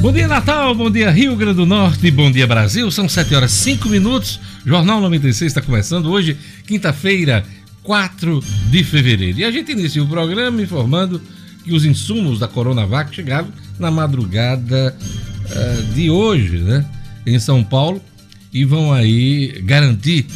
[0.00, 0.74] Bom dia, Natal.
[0.74, 2.08] Bom dia, Rio Grande do Norte.
[2.10, 2.88] Bom dia, Brasil.
[2.90, 4.38] São 7 horas 5 minutos.
[4.64, 7.44] Jornal 96 está começando hoje, quinta-feira,
[7.82, 9.40] 4 de fevereiro.
[9.40, 11.20] E a gente inicia o programa informando
[11.64, 13.48] que os insumos da Coronavac chegaram
[13.78, 16.86] na madrugada uh, de hoje, né?
[17.26, 18.00] Em São Paulo
[18.52, 20.26] e vão aí garantir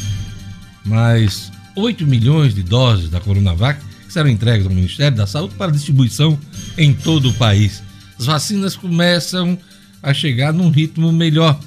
[0.85, 5.71] mais 8 milhões de doses da Coronavac que serão entregues ao Ministério da Saúde para
[5.71, 6.37] distribuição
[6.77, 7.81] em todo o país
[8.23, 9.57] as vacinas começam
[10.01, 11.59] a chegar num ritmo melhor.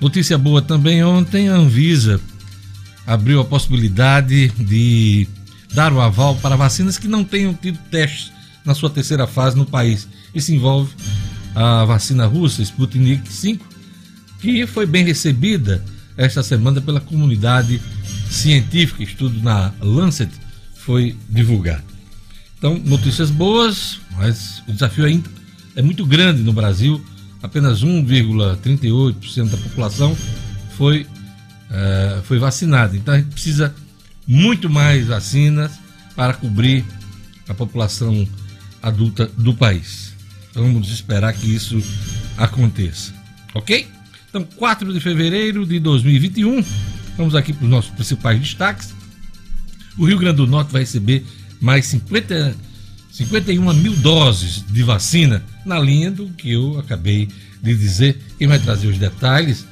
[0.00, 2.18] Notícia boa também ontem, a Anvisa
[3.06, 5.28] abriu a possibilidade de
[5.74, 8.32] dar o aval para vacinas que não tenham tido testes
[8.64, 10.08] na sua terceira fase no país.
[10.34, 10.90] Isso envolve
[11.54, 13.60] a vacina russa Sputnik V,
[14.40, 15.84] que foi bem recebida
[16.16, 17.78] esta semana pela comunidade
[18.30, 19.02] científica.
[19.02, 20.30] Estudo na Lancet
[20.76, 21.84] foi divulgado.
[22.56, 25.41] Então, notícias boas, mas o desafio ainda
[25.74, 27.02] é muito grande no Brasil,
[27.42, 30.16] apenas 1,38% da população
[30.76, 32.96] foi, uh, foi vacinada.
[32.96, 33.74] Então a gente precisa
[34.26, 35.72] muito mais vacinas
[36.14, 36.84] para cobrir
[37.48, 38.26] a população
[38.82, 40.12] adulta do país.
[40.50, 41.82] Então, vamos esperar que isso
[42.36, 43.14] aconteça.
[43.54, 43.88] Ok?
[44.28, 46.64] Então, 4 de fevereiro de 2021,
[47.16, 48.94] vamos aqui para os nossos principais destaques.
[49.96, 51.24] O Rio Grande do Norte vai receber
[51.60, 52.56] mais 50
[53.12, 57.28] 51 mil doses de vacina, na linha do que eu acabei
[57.62, 58.18] de dizer.
[58.38, 59.66] Quem vai trazer os detalhes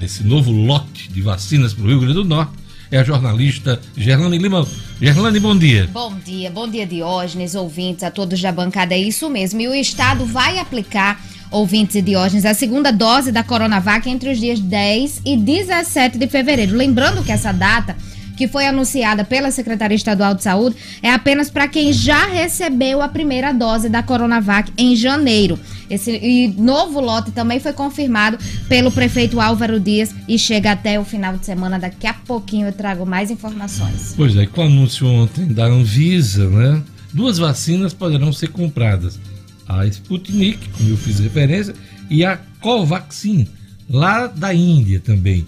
[0.00, 2.52] desse novo lote de vacinas para o Rio Grande do Norte
[2.90, 4.66] é a jornalista Gerlane Lima.
[5.00, 5.88] Gerlane, bom dia.
[5.92, 9.60] Bom dia, bom dia Diógenes, ouvintes, a todos da bancada, é isso mesmo.
[9.60, 14.40] E o Estado vai aplicar, ouvintes e Diógenes, a segunda dose da Coronavac entre os
[14.40, 16.76] dias 10 e 17 de fevereiro.
[16.76, 17.96] Lembrando que essa data
[18.36, 23.08] que foi anunciada pela Secretaria Estadual de Saúde é apenas para quem já recebeu a
[23.08, 25.58] primeira dose da Coronavac em janeiro.
[25.88, 31.36] Esse novo lote também foi confirmado pelo prefeito Álvaro Dias e chega até o final
[31.36, 31.78] de semana.
[31.78, 34.12] Daqui a pouquinho eu trago mais informações.
[34.16, 36.82] Pois é, com o anúncio ontem da Anvisa, né?
[37.12, 39.18] Duas vacinas poderão ser compradas.
[39.66, 41.74] A Sputnik, como eu fiz referência,
[42.10, 43.48] e a Covaxin,
[43.88, 45.46] lá da Índia também.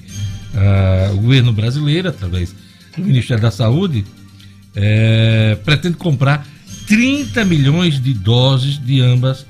[0.54, 2.54] Ah, o governo brasileiro, através
[3.02, 4.04] o Ministério da Saúde
[4.74, 6.46] é, pretende comprar
[6.86, 9.46] 30 milhões de doses de ambas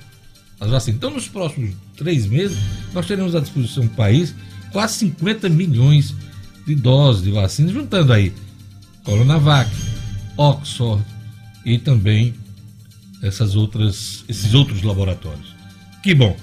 [0.61, 0.97] as vacinas.
[0.97, 2.59] Então, nos próximos três meses,
[2.93, 4.35] nós teremos à disposição do país
[4.73, 6.15] quase 50 milhões
[6.67, 8.33] de doses de vacinas, juntando aí
[9.05, 9.71] Coronavac,
[10.37, 11.03] Oxford
[11.65, 12.35] e também
[13.23, 15.55] essas outras, esses outros laboratórios.
[16.03, 16.37] Que bom.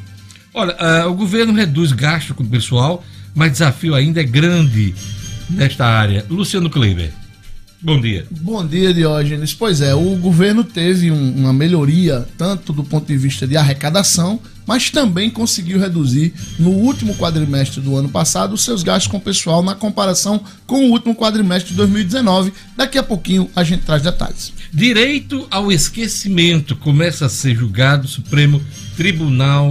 [0.53, 4.95] Olha, uh, o governo reduz gasto com o pessoal, mas desafio ainda é grande
[5.49, 6.25] nesta área.
[6.29, 7.11] Luciano Kleiber.
[7.81, 8.25] Bom dia.
[8.31, 9.53] Bom dia, Diógenes.
[9.53, 14.39] Pois é, o governo teve um, uma melhoria, tanto do ponto de vista de arrecadação,
[14.65, 19.21] mas também conseguiu reduzir no último quadrimestre do ano passado os seus gastos com o
[19.21, 22.51] pessoal na comparação com o último quadrimestre de 2019.
[22.75, 24.51] Daqui a pouquinho a gente traz detalhes.
[24.73, 28.59] Direito ao esquecimento começa a ser julgado Supremo
[28.97, 29.69] Tribunal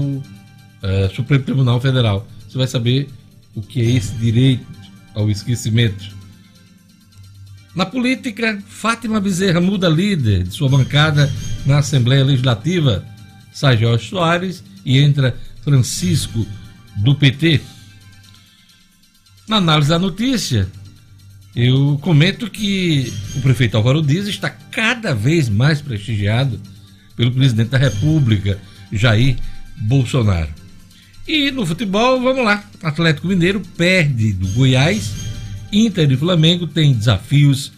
[0.84, 2.26] uh, Supremo Tribunal Federal.
[2.48, 3.08] Você vai saber
[3.56, 4.73] o que é esse direito
[5.14, 6.14] ao esquecimento.
[7.74, 11.32] Na política, Fátima Bezerra muda líder de sua bancada
[11.66, 13.04] na Assembleia Legislativa.
[13.52, 16.46] Sai Jorge Soares e entra Francisco
[16.96, 17.60] do PT.
[19.48, 20.68] Na análise da notícia,
[21.54, 26.60] eu comento que o prefeito Álvaro Dias está cada vez mais prestigiado
[27.16, 28.58] pelo presidente da República,
[28.92, 29.36] Jair
[29.76, 30.63] Bolsonaro.
[31.26, 32.62] E no futebol, vamos lá.
[32.82, 35.10] Atlético Mineiro perde do Goiás.
[35.72, 37.72] Inter e Flamengo têm desafios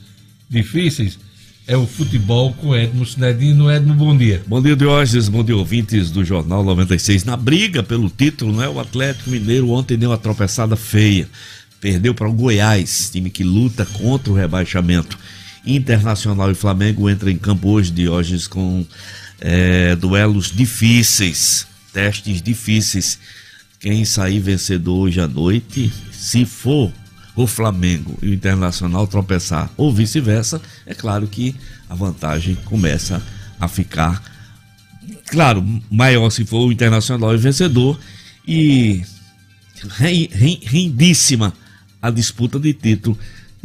[0.50, 1.16] difíceis.
[1.64, 3.70] É o futebol com Edmo Sinedino.
[3.70, 4.42] Edmo, bom dia.
[4.48, 5.28] Bom dia, Diógenes.
[5.28, 7.24] Bom dia, ouvintes do Jornal 96.
[7.24, 8.68] Na briga pelo título, não é?
[8.68, 11.28] O Atlético Mineiro ontem deu uma tropeçada feia.
[11.80, 15.16] Perdeu para o Goiás, time que luta contra o rebaixamento.
[15.64, 18.84] Internacional e Flamengo entram em campo hoje, Diógenes, com
[19.40, 21.66] é, duelos difíceis
[21.96, 23.18] testes difíceis.
[23.78, 26.92] Quem sair vencedor hoje à noite, se for
[27.34, 31.54] o Flamengo e o Internacional tropeçar ou vice-versa, é claro que
[31.88, 33.22] a vantagem começa
[33.60, 34.22] a ficar,
[35.26, 37.98] claro, maior se for o Internacional e vencedor
[38.46, 39.02] e
[40.62, 41.52] rendíssima
[42.00, 43.18] a disputa de título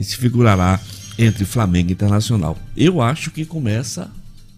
[0.03, 0.79] se figurará
[1.17, 2.57] entre Flamengo e Internacional.
[2.75, 4.09] Eu acho que começa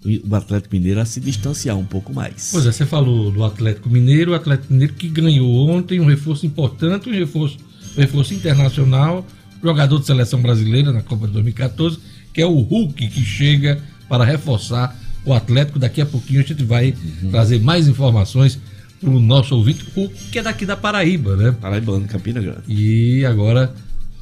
[0.06, 2.50] o Atlético Mineiro a se distanciar um pouco mais.
[2.52, 6.46] Pois é, você falou do Atlético Mineiro, o Atlético Mineiro que ganhou ontem um reforço
[6.46, 7.58] importante, um reforço,
[7.98, 9.26] um reforço internacional,
[9.64, 12.00] jogador de seleção brasileira na Copa de 2014,
[12.34, 15.80] que é o Hulk, que chega para reforçar o Atlético.
[15.80, 17.32] Daqui a pouquinho a gente vai uhum.
[17.32, 18.60] trazer mais informações
[19.00, 21.52] para o nosso ouvinte, o que é daqui da Paraíba, né?
[21.60, 22.62] Paraibano, Campina Grande.
[22.68, 23.74] E agora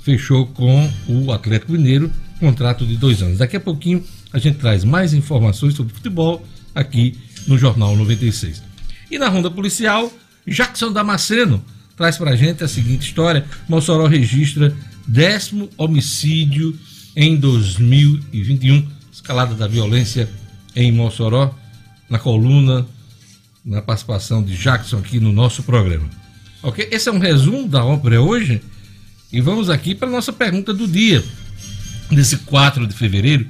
[0.04, 3.38] fechou com o Atlético Mineiro, contrato de dois anos.
[3.38, 7.18] Daqui a pouquinho a gente traz mais informações sobre futebol aqui
[7.48, 8.64] no Jornal 96.
[9.10, 10.12] E na ronda policial,
[10.48, 11.64] Jackson Damasceno
[11.98, 14.76] traz pra gente a seguinte história: Mossoró registra
[15.08, 16.78] décimo homicídio
[17.16, 20.30] em 2021, escalada da violência
[20.76, 21.54] em Mossoró,
[22.10, 22.88] na coluna,
[23.64, 26.10] na participação de Jackson aqui no nosso programa.
[26.64, 26.88] Ok?
[26.92, 28.62] Esse é um resumo da ópera hoje
[29.32, 31.24] e vamos aqui para a nossa pergunta do dia,
[32.10, 33.48] desse 4 de fevereiro,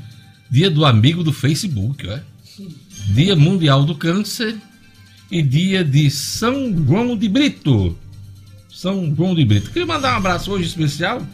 [0.51, 2.19] dia do amigo do Facebook, ó.
[3.07, 4.57] Dia Mundial do Câncer
[5.31, 7.97] e dia de São João de Brito.
[8.69, 9.71] São João de Brito.
[9.71, 11.25] Queria mandar um abraço hoje especial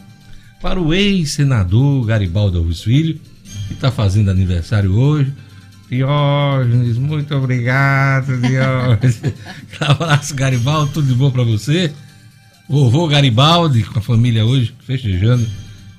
[0.62, 3.20] para o ex-senador Garibaldo Alves Filho,
[3.66, 5.32] que está fazendo aniversário hoje.
[5.90, 9.20] Diógenes, muito obrigado, Diógenes.
[9.82, 11.92] um abraço, Garibaldo, tudo de bom para você.
[12.68, 15.46] Vovô Garibaldi, com a família hoje, festejando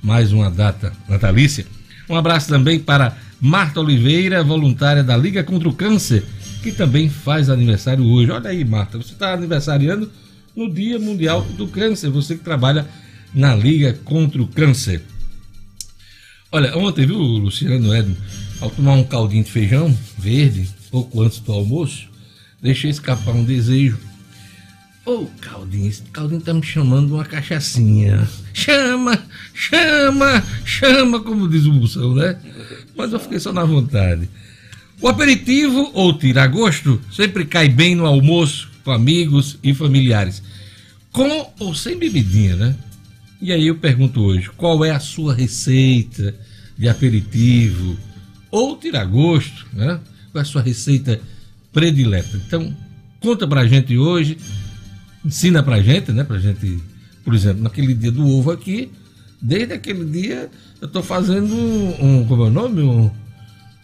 [0.02, 1.66] mais uma data natalícia.
[2.10, 6.24] Um abraço também para Marta Oliveira, voluntária da Liga contra o Câncer,
[6.60, 8.32] que também faz aniversário hoje.
[8.32, 10.10] Olha aí, Marta, você está aniversariando
[10.56, 12.84] no Dia Mundial do Câncer, você que trabalha
[13.32, 15.02] na Liga contra o Câncer.
[16.50, 18.16] Olha, ontem, viu, Luciano Edmo,
[18.60, 22.08] ao tomar um caldinho de feijão verde, pouco antes do almoço,
[22.60, 24.00] deixei escapar um desejo.
[25.10, 28.28] Ô, oh, Caldinho, Caldinho tá me chamando uma cachaçinha.
[28.54, 29.20] Chama,
[29.52, 32.38] chama, chama, como diz o moção, né?
[32.96, 34.28] Mas eu fiquei só na vontade.
[35.00, 40.44] O aperitivo ou tira-gosto sempre cai bem no almoço, com amigos e familiares.
[41.10, 42.76] Com ou sem bebidinha, né?
[43.42, 46.36] E aí eu pergunto hoje, qual é a sua receita
[46.78, 47.98] de aperitivo
[48.48, 49.98] ou tira-gosto, né?
[50.30, 51.20] Qual é a sua receita
[51.72, 52.40] predileta?
[52.46, 52.72] Então,
[53.18, 54.38] conta pra gente hoje,
[55.24, 56.24] ensina pra gente, né?
[56.24, 56.82] Pra gente,
[57.24, 58.90] por exemplo, naquele dia do ovo aqui,
[59.40, 60.50] desde aquele dia
[60.80, 62.82] eu tô fazendo um, um como é o nome?
[62.82, 63.10] Um,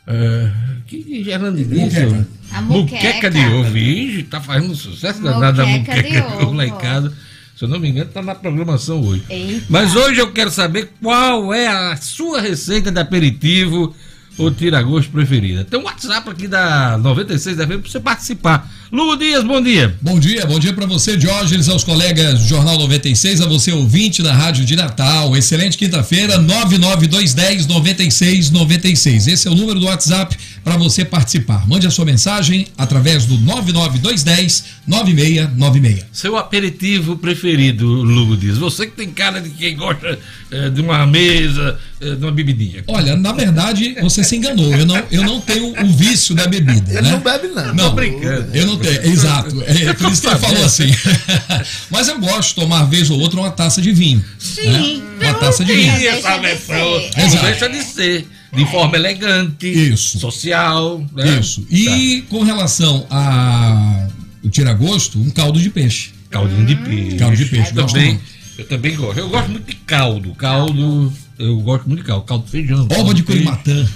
[0.06, 0.50] é,
[0.86, 2.26] que, que Gerando disse?
[2.52, 3.30] A muqueca.
[3.30, 3.76] de ovo.
[3.76, 7.12] Ixi, tá fazendo sucesso danado a muqueca de, ovo lá em casa.
[7.56, 9.24] Se eu não me engano, tá na programação hoje.
[9.28, 9.66] Eita.
[9.68, 13.94] Mas hoje eu quero saber qual é a sua receita de aperitivo
[14.38, 15.64] ou tira-gosto preferida.
[15.64, 18.70] Tem um WhatsApp aqui da 96 FM para você participar.
[18.92, 19.96] Lugo Dias, bom dia.
[20.00, 24.22] Bom dia, bom dia para você, Diógenes, aos colegas do Jornal 96, a você ouvinte
[24.22, 25.36] da Rádio de Natal.
[25.36, 29.26] Excelente quinta-feira, 99210 9696.
[29.26, 31.66] Esse é o número do WhatsApp para você participar.
[31.66, 36.06] Mande a sua mensagem através do 99210 9696.
[36.12, 38.56] Seu aperitivo preferido, Lugo Dias.
[38.58, 40.18] Você que tem cara de quem gosta
[40.50, 42.84] é, de uma mesa, é, de uma bebidinha.
[42.86, 44.72] Olha, na verdade, você se enganou.
[44.74, 46.92] Eu não, eu não tenho o vício da bebida.
[46.92, 47.10] Ele né?
[47.12, 47.74] não bebe, não.
[47.74, 48.54] Não, tô brincando.
[48.54, 49.06] Eu não tenho.
[49.06, 49.62] Exato.
[49.62, 50.90] É, por isso que ele falou assim.
[51.90, 54.24] Mas eu gosto de tomar, vez ou outra, uma taça de vinho.
[54.38, 55.02] Sim.
[55.18, 55.30] Né?
[55.30, 56.08] Uma taça de vinho.
[56.08, 56.76] Essa versão.
[57.16, 60.18] Não deixa de ser de forma elegante, isso.
[60.18, 61.04] social.
[61.12, 61.38] Né?
[61.40, 61.66] Isso.
[61.70, 62.28] E tá.
[62.30, 64.08] com relação a
[64.42, 66.12] o tira-gosto, um caldo de peixe.
[66.30, 67.16] Caldinho de peixe.
[67.16, 67.72] Caldo de peixe.
[67.74, 68.20] Eu também,
[68.58, 69.18] eu também gosto.
[69.18, 70.34] Eu gosto muito de caldo.
[70.34, 72.24] Caldo, eu gosto muito de caldo.
[72.24, 72.88] Caldo de feijão.
[72.96, 73.86] Ova de curimatã.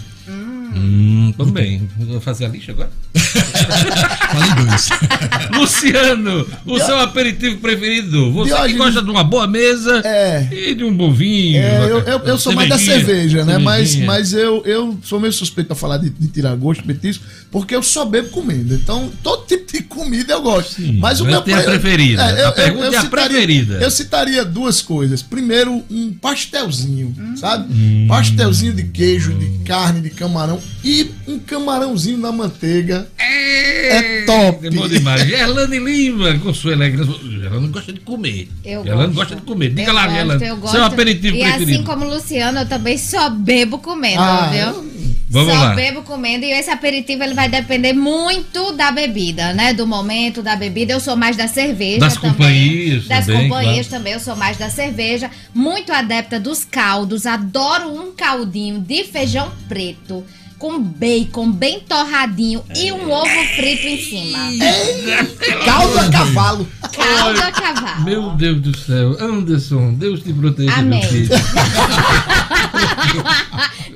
[0.75, 1.89] Hum, também.
[1.99, 2.91] Vou fazer a lixa agora?
[3.15, 4.89] Falei dois.
[5.53, 8.33] Luciano, o seu aperitivo preferido?
[8.33, 8.73] Você Diógenes...
[8.73, 10.49] que gosta de uma boa mesa é.
[10.51, 11.61] e de um bom vinho.
[11.61, 13.59] É, eu, eu, eu sou mais da cerveja, né?
[13.59, 17.75] Mas, mas eu, eu sou meio suspeito a falar de, de tirar gosto, petisco, porque
[17.75, 18.75] eu só bebo comida.
[18.75, 20.75] Então, todo tipo de comida eu gosto.
[20.75, 22.31] Sim, mas o meu a preferida.
[22.31, 23.75] É, eu, a pergunta eu, é a citaria, preferida.
[23.75, 25.23] Eu citaria duas coisas.
[25.23, 27.37] Primeiro, um pastelzinho, hum.
[27.37, 27.73] sabe?
[27.73, 28.07] Hum.
[28.09, 33.09] Pastelzinho de queijo, de carne, de camarão e um camarãozinho na manteiga.
[33.19, 34.67] É, é top.
[34.67, 35.27] É bom demais.
[35.27, 37.15] Gerlane Lima, com sua elegância.
[37.23, 38.49] Gerlane gosta de comer.
[38.65, 39.71] Eu Gerlane gosta de comer.
[39.71, 40.45] Diga eu lá, Gerlane.
[40.71, 41.71] Seu aperitivo e preferido.
[41.71, 45.01] E assim como Luciano, eu também só bebo comendo, ah, viu?
[45.31, 45.75] Vamos Só lá.
[45.75, 49.73] bebo comendo e esse aperitivo ele vai depender muito da bebida, né?
[49.73, 50.93] Do momento da bebida.
[50.93, 52.31] Eu sou mais da cerveja das também.
[52.33, 54.03] Companhias das também, companhias claro.
[54.03, 54.13] também.
[54.15, 55.31] Eu sou mais da cerveja.
[55.55, 57.27] Muito adepta dos caldos.
[57.27, 60.25] Adoro um caldinho de feijão preto
[60.61, 64.39] com bacon bem torradinho e um ovo frito em cima.
[65.65, 66.69] Caldo a cavalo.
[66.93, 68.05] Caldo a cavalo.
[68.05, 69.17] Meu Deus do céu.
[69.19, 71.01] Anderson, Deus te proteja, Amém.
[71.01, 71.31] meu filho.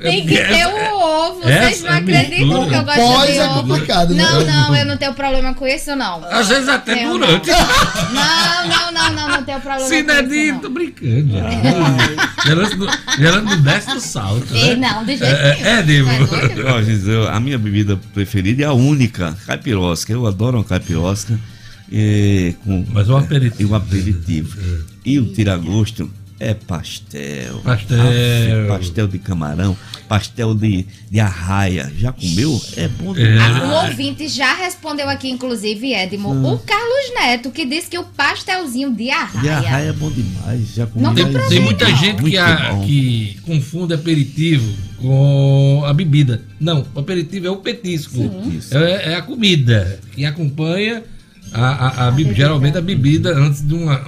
[0.00, 1.40] Tem que ter o ovo.
[1.42, 3.54] Vocês não essa acreditam que eu gosto Pós de é ovo.
[3.68, 4.22] complicado, né?
[4.22, 6.22] Não, não, eu não tenho problema com isso, não.
[6.30, 7.50] Às vezes até Tenho, durante.
[7.50, 10.58] Não, não, não, não, não tenho problema Se com é isso, não.
[10.60, 11.34] tô brincando.
[13.18, 14.52] Gerando no décimo salto.
[14.52, 14.76] Né?
[14.76, 15.66] não, de jeito É, nenhum.
[15.66, 16.10] é, Divo.
[16.10, 16.53] É doido?
[17.32, 20.12] A minha bebida preferida é a única, caipirosca.
[20.12, 21.38] Eu adoro uma caipirosca
[21.90, 23.62] e, com, Mas um aperitivo.
[23.62, 24.58] e um aperitivo.
[25.04, 27.58] E o tiragosto é pastel.
[27.64, 28.00] Pastel.
[28.00, 29.76] Aff, pastel de camarão,
[30.08, 31.92] pastel de, de arraia.
[31.98, 32.60] Já comeu?
[32.76, 33.22] É bom É.
[33.32, 33.62] demais.
[33.62, 38.90] Um ouvinte já respondeu aqui, inclusive, Edmo, o Carlos Neto, que disse que o pastelzinho
[38.90, 39.56] de De arraia.
[39.58, 40.74] arraia é bom demais.
[40.74, 41.08] Já comeu?
[41.08, 41.96] Não tem Tem, muita Não.
[41.96, 46.42] gente que, a- que confunde aperitivo com a bebida.
[46.58, 48.18] Não, o aperitivo é o petisco.
[48.72, 51.02] É, é a comida que acompanha
[51.52, 51.66] a,
[52.04, 52.34] a- a be- bebida.
[52.36, 54.02] geralmente a bebida antes de uma,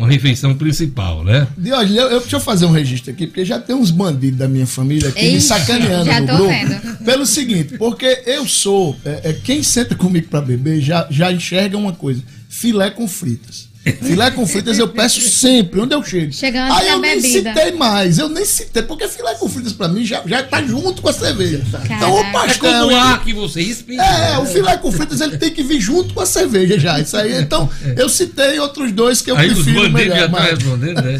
[0.00, 1.46] uma refeição principal, né?
[1.56, 4.48] Diógenes, eu, eu, deixa eu fazer um registro aqui, porque já tem uns bandidos da
[4.48, 6.50] minha família aqui me Ixi, sacaneando já no tô grupo.
[6.50, 7.04] vendo.
[7.04, 8.96] Pelo seguinte, porque eu sou.
[9.04, 13.69] é, é, quem senta comigo pra beber já, já enxerga uma coisa: filé com fritas.
[14.02, 16.30] Filé com fritas eu peço sempre, onde eu chego.
[16.32, 17.54] Chega antes Aí eu nem bebida.
[17.54, 21.00] citei mais, eu nem citei, porque filé com fritas pra mim já, já tá junto
[21.00, 21.62] com a cerveja.
[21.86, 22.28] Então o Caraca.
[22.28, 22.58] É pastel.
[22.72, 24.02] como o ele- ar que você respira.
[24.04, 27.00] é, o filé com fritas ele tem que vir junto com a cerveja já.
[27.00, 30.16] Isso aí, então, eu citei outros dois que eu Aí os prefiro bandidos melhor.
[30.18, 31.18] já estão mas- respondendo, né?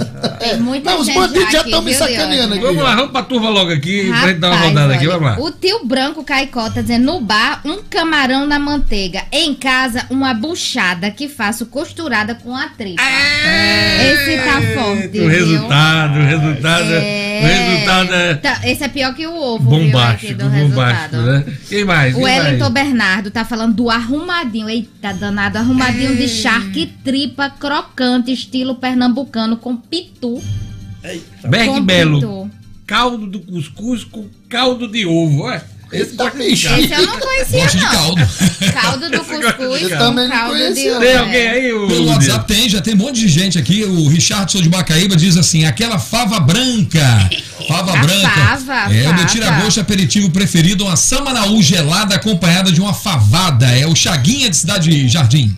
[0.61, 2.63] Muita Não, os bandidos já aqui, estão me sacaneando aqui.
[2.63, 5.19] Vamos lá, vamos pra turma logo aqui, pra gente dar uma Rapaz, rodada aqui, olha,
[5.19, 5.47] vamos lá.
[5.47, 9.23] O tio Branco Caicó tá dizendo, no bar, um camarão na manteiga.
[9.33, 13.03] Em casa, uma buchada que faço costurada com a tripa.
[13.03, 15.29] Esse tá forte, O viu?
[15.29, 17.41] resultado, o resultado, É.
[17.43, 21.45] o resultado é Tá, esse é pior que o ovo, viu, bombástico, do bombástico, né?
[21.69, 22.15] Quem mais?
[22.15, 22.21] O?
[22.21, 24.69] Wellington Bernardo tá falando do arrumadinho.
[24.69, 25.59] Eita, danado.
[25.59, 30.43] Arrumadinho de charque tripa crocante, estilo pernambucano, com pitu.
[31.49, 32.51] Berg com Belo, pitu.
[32.87, 35.63] caldo do cuscuz com caldo de ovo, é?
[35.93, 36.69] Esse de bicho.
[36.69, 36.85] caldo.
[36.85, 37.91] Esse eu não conhecia, Gosto de não.
[37.93, 38.29] caldo.
[38.73, 40.93] Caldo do cuscuz Eu também não caldo de conhecia.
[40.93, 41.01] ovo.
[41.01, 41.17] Tem é.
[41.19, 41.73] alguém aí?
[41.73, 42.07] ô, Pelo?
[42.09, 43.85] WhatsApp tem, já tem um monte de gente aqui.
[43.85, 47.31] O Richardson de Macaíba diz assim: aquela fava branca.
[47.69, 48.29] Fava A branca.
[48.31, 49.17] fava, é o fava.
[49.17, 53.67] meu tira-gosto aperitivo preferido, uma samanaú gelada acompanhada de uma favada.
[53.67, 55.57] É o Chaguinha de Cidade Jardim.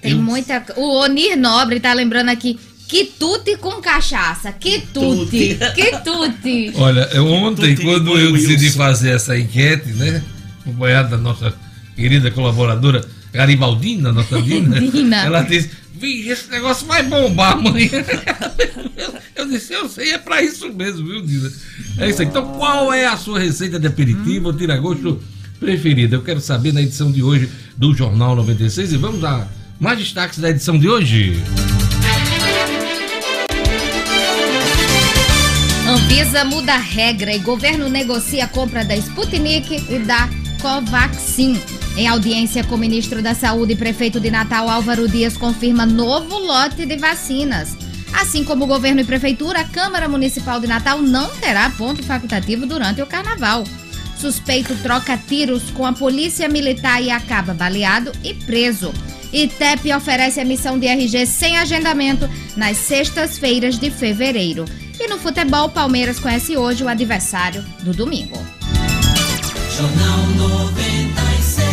[0.00, 0.64] Tem muita.
[0.76, 2.58] O Onir Nobre tá lembrando aqui.
[2.92, 4.52] Quitute com cachaça.
[4.52, 5.56] Quitute.
[5.74, 6.72] Quitute.
[6.74, 8.76] Olha, eu ontem, quando eu decidi Wilson.
[8.76, 10.22] fazer essa enquete, né?
[10.60, 11.54] Acompanhado da nossa
[11.96, 15.24] querida colaboradora Garibaldina, nossa Dina, Dina.
[15.24, 17.88] ela disse: Vixe, esse negócio vai bombar amanhã.
[19.34, 21.50] Eu disse: Eu sei, é pra isso mesmo, viu, Dina?
[21.96, 22.28] É isso aí.
[22.28, 25.18] Então, qual é a sua receita de aperitivo ou tira-gosto
[25.58, 26.16] preferida?
[26.16, 29.48] Eu quero saber na edição de hoje do Jornal 96 e vamos a
[29.80, 31.40] mais destaques da edição de hoje.
[35.92, 40.26] Anvisa muda a regra e governo negocia a compra da Sputnik e da
[40.62, 41.60] Covaxin.
[41.98, 46.38] Em audiência com o ministro da Saúde e prefeito de Natal, Álvaro Dias confirma novo
[46.38, 47.76] lote de vacinas.
[48.14, 52.64] Assim como o governo e prefeitura, a Câmara Municipal de Natal não terá ponto facultativo
[52.64, 53.62] durante o carnaval.
[54.16, 58.94] Suspeito troca tiros com a polícia militar e acaba baleado e preso.
[59.30, 64.64] ITEP oferece emissão de RG sem agendamento nas sextas-feiras de fevereiro.
[65.02, 68.40] E no futebol, Palmeiras conhece hoje o adversário do domingo.
[69.76, 71.66] Jornal 96.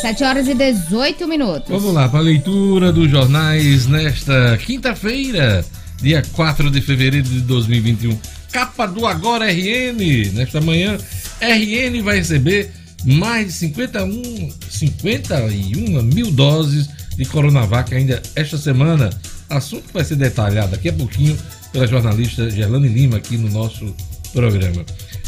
[0.00, 1.68] 7 horas e 18 minutos.
[1.68, 5.62] Vamos lá para a leitura dos jornais nesta quinta-feira,
[6.00, 8.18] dia 4 de fevereiro de 2021.
[8.50, 10.32] Capa do Agora RN.
[10.32, 10.96] Nesta manhã,
[11.38, 12.72] RN vai receber
[13.04, 19.10] mais de 51, 51 mil doses de Coronavac ainda esta semana.
[19.56, 21.38] Assunto que vai ser detalhado daqui a pouquinho
[21.72, 23.94] pela jornalista Gerlane Lima aqui no nosso
[24.32, 24.84] programa.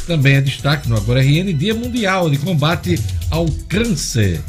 [0.07, 2.99] Também é destaque no Agora RN, Dia Mundial de Combate
[3.31, 4.43] ao Câncer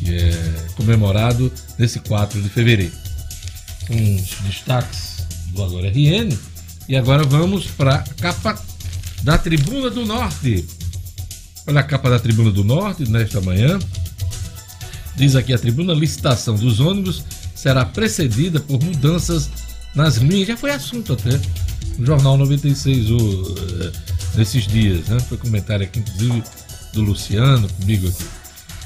[0.00, 2.92] que é comemorado nesse 4 de fevereiro.
[3.90, 6.36] Uns destaques do Agora RN.
[6.88, 8.60] E agora vamos para a capa
[9.22, 10.66] da Tribuna do Norte.
[11.66, 13.78] Olha a capa da Tribuna do Norte nesta manhã.
[15.16, 17.22] Diz aqui a tribuna: licitação dos ônibus
[17.60, 19.50] será precedida por mudanças
[19.94, 20.48] nas linhas.
[20.48, 21.38] Já foi assunto até
[21.98, 23.92] no Jornal 96 o, eh,
[24.34, 25.06] nesses dias.
[25.08, 25.20] Né?
[25.20, 26.42] Foi comentário aqui, inclusive,
[26.94, 28.24] do Luciano comigo aqui.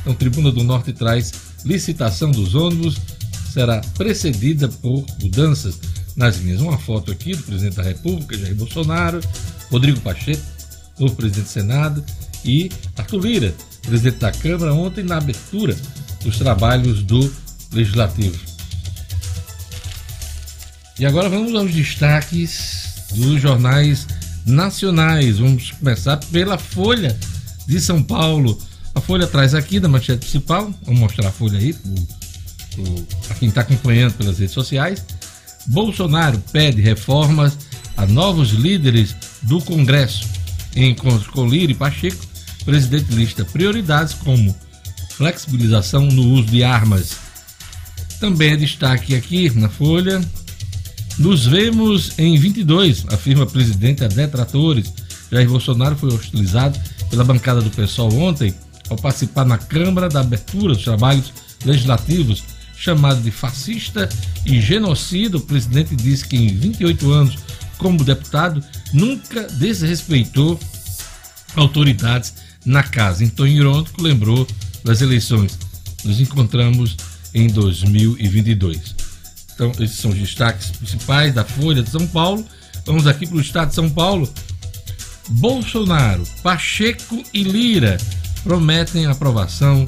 [0.00, 1.33] Então, Tribuna do Norte traz
[1.64, 2.97] licitação dos ônibus
[3.52, 5.78] será precedida por mudanças
[6.16, 6.61] nas linhas.
[6.61, 9.21] Uma foto aqui do presidente da República, Jair Bolsonaro,
[9.71, 10.43] Rodrigo Pacheco,
[10.99, 12.04] novo presidente do Senado,
[12.45, 15.76] e Arthur Lira, presidente da Câmara, ontem na abertura
[16.25, 17.33] dos trabalhos do
[17.73, 18.53] Legislativo.
[20.98, 24.06] E agora vamos aos destaques dos jornais
[24.46, 25.38] nacionais.
[25.38, 27.18] Vamos começar pela Folha
[27.66, 28.56] de São Paulo.
[28.94, 31.74] A Folha traz aqui da manchete principal, vamos mostrar a Folha aí
[33.26, 35.04] para quem está acompanhando pelas redes sociais.
[35.66, 37.58] Bolsonaro pede reformas
[37.96, 40.28] a novos líderes do Congresso.
[40.76, 42.24] Em encontro com Lira e Pacheco,
[42.62, 44.54] o presidente lista prioridades como
[45.10, 47.16] flexibilização no uso de armas.
[48.20, 50.20] Também é destaque aqui na Folha.
[51.18, 54.92] Nos vemos em 22, afirma presidente a detratores.
[55.30, 56.78] Jair Bolsonaro foi hostilizado
[57.09, 58.52] pela bancada do PSOL ontem
[58.90, 61.33] ao participar na Câmara da abertura dos trabalhos
[61.64, 62.42] legislativos,
[62.76, 64.09] chamado de fascista
[64.44, 65.37] e genocida.
[65.37, 67.38] O presidente disse que em 28 anos
[67.78, 70.59] como deputado nunca desrespeitou
[71.54, 72.35] autoridades
[72.66, 73.26] na casa.
[73.35, 74.47] Tom irônico, lembrou
[74.83, 75.59] das eleições.
[76.04, 76.97] Nos encontramos
[77.33, 78.93] em 2022.
[79.54, 82.44] Então, esses são os destaques principais da Folha de São Paulo.
[82.84, 84.32] Vamos aqui para o estado de São Paulo.
[85.28, 87.96] Bolsonaro, Pacheco e Lira
[88.42, 89.84] prometem aprovação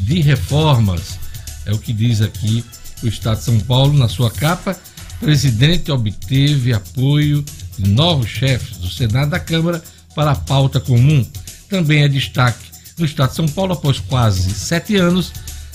[0.00, 1.18] de reformas.
[1.64, 2.64] É o que diz aqui
[3.02, 4.76] o Estado de São Paulo na sua capa.
[5.20, 7.44] Presidente obteve apoio
[7.78, 9.82] de novos chefes do Senado da Câmara
[10.14, 11.24] para a pauta comum.
[11.68, 15.32] Também é destaque no Estado de São Paulo, após quase sete anos,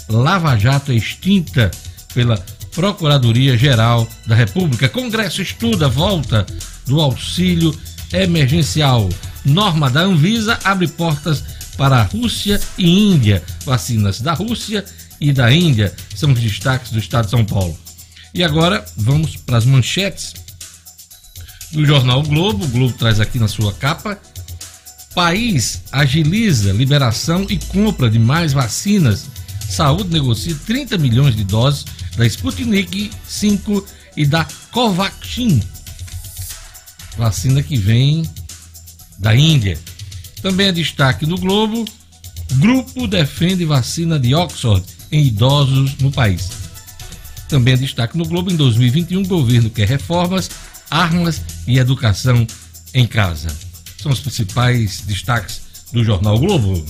[0.08, 1.70] Lava Jato é extinta
[2.14, 2.38] pela
[2.80, 4.88] Procuradoria-Geral da República.
[4.88, 6.46] Congresso estuda a volta
[6.88, 7.78] do auxílio
[8.14, 9.10] emergencial.
[9.44, 11.44] Norma da Anvisa abre portas
[11.76, 13.44] para a Rússia e Índia.
[13.66, 14.86] Vacinas da Rússia
[15.20, 17.78] e da Índia são os destaques do Estado de São Paulo.
[18.34, 20.34] E agora vamos para as manchetes
[21.74, 22.64] do jornal Globo.
[22.64, 24.18] O Globo traz aqui na sua capa.
[25.14, 29.26] País agiliza liberação e compra de mais vacinas.
[29.70, 33.86] Saúde negocia 30 milhões de doses da Sputnik 5
[34.18, 35.64] e da Covaxin.
[37.18, 38.30] Vacina que vem
[39.18, 39.80] da Índia.
[40.42, 41.86] Também é destaque no Globo:
[42.56, 46.50] grupo defende vacina de Oxford em idosos no país.
[47.48, 50.52] Também é destaque no Globo: em 2021, o governo quer reformas,
[50.92, 52.46] armas e educação
[52.94, 53.48] em casa.
[53.98, 55.62] São os principais destaques
[55.94, 56.86] do jornal Globo.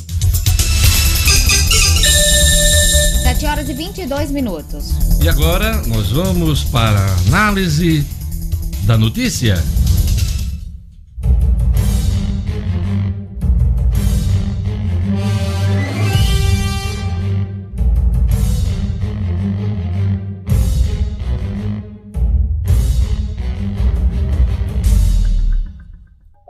[3.39, 4.91] 7 horas e 22 minutos.
[5.23, 8.06] E agora nós vamos para a análise
[8.84, 9.63] da notícia.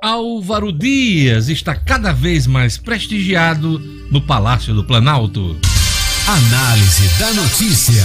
[0.01, 3.77] Álvaro Dias está cada vez mais prestigiado
[4.09, 5.55] no Palácio do Planalto.
[6.31, 8.03] Análise da notícia.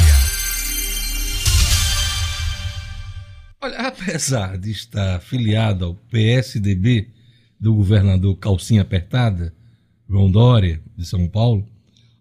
[3.61, 7.11] Olha, apesar de estar afiliado ao PSDB
[7.61, 9.55] do governador Calcinha Apertada,
[10.09, 11.69] João Dória, de São Paulo,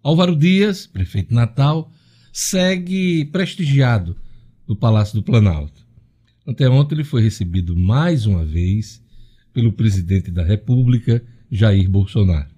[0.04, 1.90] Álvaro Dias, prefeito Natal,
[2.34, 4.18] segue prestigiado
[4.68, 5.88] no Palácio do Planalto.
[6.46, 9.02] Anteontem ele foi recebido mais uma vez
[9.54, 12.52] pelo presidente da República, Jair Bolsonaro.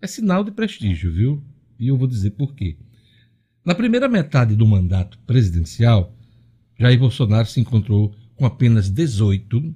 [0.00, 1.44] É sinal de prestígio, viu?
[1.78, 2.76] E eu vou dizer por quê.
[3.64, 6.14] Na primeira metade do mandato presidencial,
[6.78, 9.74] Jair Bolsonaro se encontrou com apenas 18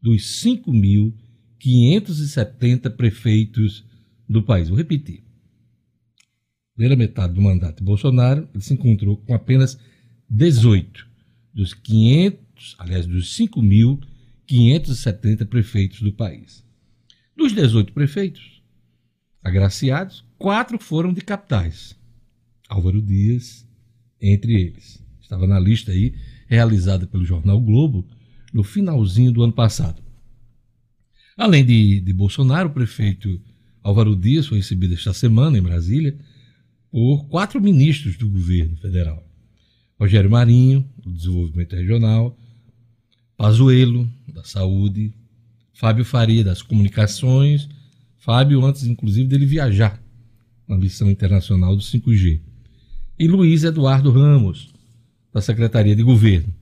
[0.00, 3.84] dos 5.570 prefeitos
[4.28, 4.68] do país.
[4.68, 5.24] Vou repetir.
[6.74, 9.76] Primeira metade do mandato de Bolsonaro, ele se encontrou com apenas
[10.30, 11.08] 18
[11.52, 13.98] dos 500, aliás, dos 5.000
[14.48, 16.64] 570 prefeitos do país.
[17.36, 18.57] Dos 18 prefeitos
[19.42, 21.96] agraciados, quatro foram de capitais.
[22.68, 23.66] Álvaro Dias,
[24.20, 25.02] entre eles.
[25.20, 26.14] Estava na lista aí,
[26.46, 28.06] realizada pelo jornal Globo,
[28.52, 30.02] no finalzinho do ano passado.
[31.36, 33.40] Além de, de Bolsonaro, o prefeito
[33.82, 36.18] Álvaro Dias foi recebido esta semana em Brasília
[36.90, 39.24] por quatro ministros do governo federal.
[39.98, 42.36] Rogério Marinho, do Desenvolvimento Regional,
[43.36, 45.12] Pazuello, da Saúde,
[45.72, 47.68] Fábio Faria, das Comunicações,
[48.18, 50.02] Fábio antes, inclusive, dele viajar
[50.66, 52.40] na missão internacional do 5G,
[53.18, 54.72] e Luiz Eduardo Ramos,
[55.32, 56.54] da Secretaria de Governo.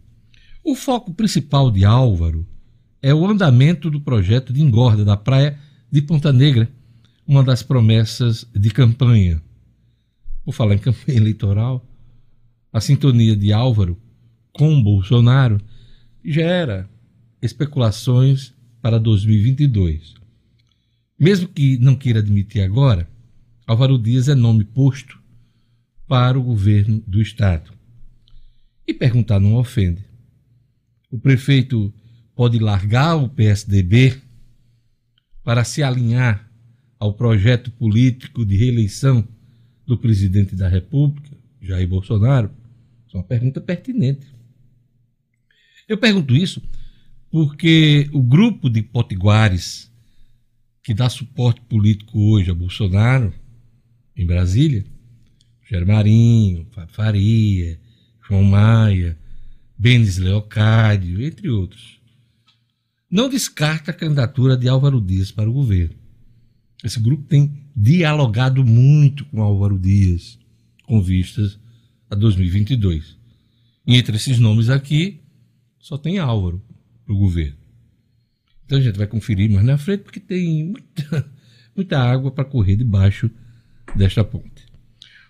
[0.63, 2.47] O foco principal de Álvaro
[3.03, 5.59] é o andamento do projeto de engorda da praia
[5.91, 6.71] de Ponta Negra,
[7.27, 9.43] uma das promessas de campanha.
[10.45, 11.85] Por falar em campanha eleitoral,
[12.73, 13.99] a sintonia de Álvaro
[14.53, 15.61] com Bolsonaro
[16.25, 16.89] gera
[17.41, 20.16] especulações para 2022.
[21.19, 23.09] Mesmo que não queira admitir agora,
[23.67, 25.19] Álvaro Dias é nome posto
[26.07, 27.73] para o governo do estado.
[28.87, 30.05] E perguntar não ofende.
[31.11, 31.93] O prefeito
[32.35, 34.21] pode largar o PSDB
[35.43, 36.49] para se alinhar
[36.99, 39.27] ao projeto político de reeleição
[39.87, 42.51] do presidente da República, Jair Bolsonaro?
[43.13, 44.27] É uma pergunta pertinente.
[45.89, 46.61] Eu pergunto isso
[47.31, 49.86] porque o grupo de potiguares
[50.87, 53.35] que dá suporte político hoje a Bolsonaro,
[54.17, 54.85] em Brasília,
[55.69, 57.77] Jair Marinho, Faria,
[58.25, 59.19] João Maia,
[59.77, 62.01] Benes Leocádio, entre outros,
[63.11, 65.97] não descarta a candidatura de Álvaro Dias para o governo.
[66.85, 70.39] Esse grupo tem dialogado muito com Álvaro Dias,
[70.85, 71.59] com vistas
[72.09, 73.19] a 2022.
[73.85, 75.21] E entre esses nomes aqui,
[75.81, 76.63] só tem Álvaro
[77.05, 77.66] para o governo.
[78.67, 81.31] Então a gente vai conferir mais na frente, porque tem muita,
[81.75, 83.31] muita água para correr debaixo
[83.95, 84.67] desta ponte.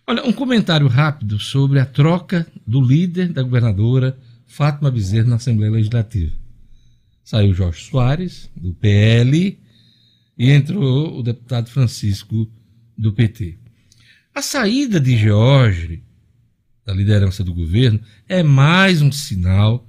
[0.07, 5.72] Olha, um comentário rápido sobre a troca do líder da governadora Fátima Bezerra na Assembleia
[5.72, 6.33] Legislativa.
[7.22, 9.59] Saiu Jorge Soares, do PL,
[10.38, 12.51] e entrou o deputado Francisco,
[12.96, 13.59] do PT.
[14.35, 16.03] A saída de Jorge
[16.85, 19.85] da liderança do governo é mais um sinal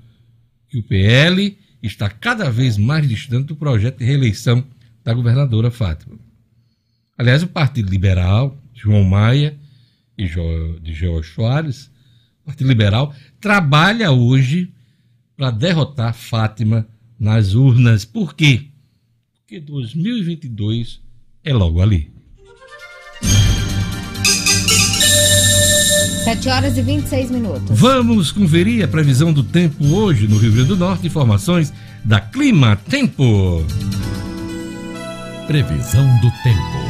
[0.67, 4.65] que o PL está cada vez mais distante do projeto de reeleição
[5.03, 6.17] da governadora Fátima.
[7.17, 9.57] Aliás, o Partido Liberal, João Maia
[10.17, 10.27] e
[10.81, 11.91] de George Soares,
[12.41, 14.71] o Partido Liberal, trabalha hoje
[15.35, 16.87] para derrotar Fátima
[17.19, 18.05] nas urnas.
[18.05, 18.67] Por quê?
[19.33, 21.01] Porque 2022
[21.43, 22.11] é logo ali.
[26.27, 27.69] 7 horas e 26 minutos.
[27.69, 31.07] Vamos conferir a previsão do tempo hoje no Rio Grande do Norte.
[31.07, 31.71] Informações
[32.03, 33.65] da Clima Tempo.
[35.47, 36.86] Previsão do tempo.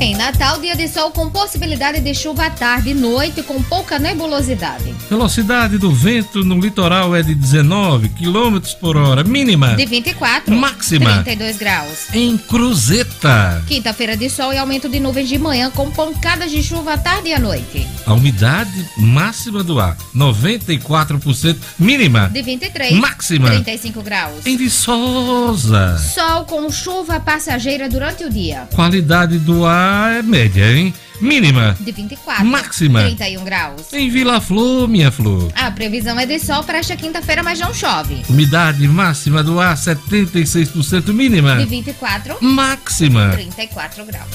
[0.00, 3.98] Em Natal, dia de sol com possibilidade de chuva à tarde e noite com pouca
[3.98, 4.94] nebulosidade.
[5.10, 9.74] Velocidade do vento no litoral é de 19 km por hora, mínima.
[9.74, 10.54] De 24.
[10.54, 11.24] Máxima.
[11.24, 12.14] 32 graus.
[12.14, 13.60] Em Cruzeta.
[13.66, 17.30] Quinta-feira de sol e aumento de nuvens de manhã com pancadas de chuva à tarde
[17.30, 17.84] e à noite.
[18.06, 22.28] A umidade máxima do ar, 94%, mínima.
[22.32, 22.92] De 23.
[22.92, 23.48] Máxima.
[23.48, 24.46] 35 graus.
[24.46, 25.98] Em Viçosa.
[25.98, 28.68] Sol com chuva passageira durante o dia.
[28.72, 30.94] Qualidade do ar é média, hein?
[31.20, 31.76] Mínima.
[31.80, 32.44] De 24.
[32.44, 33.00] Máxima.
[33.00, 33.92] 31 graus.
[33.92, 35.50] Em Vila Flor, minha flor.
[35.54, 38.22] A previsão é de sol para esta quinta-feira, mas não chove.
[38.28, 41.56] Umidade máxima do ar, 76% mínima.
[41.56, 42.38] De 24.
[42.40, 43.30] Máxima.
[43.30, 44.28] 34 graus.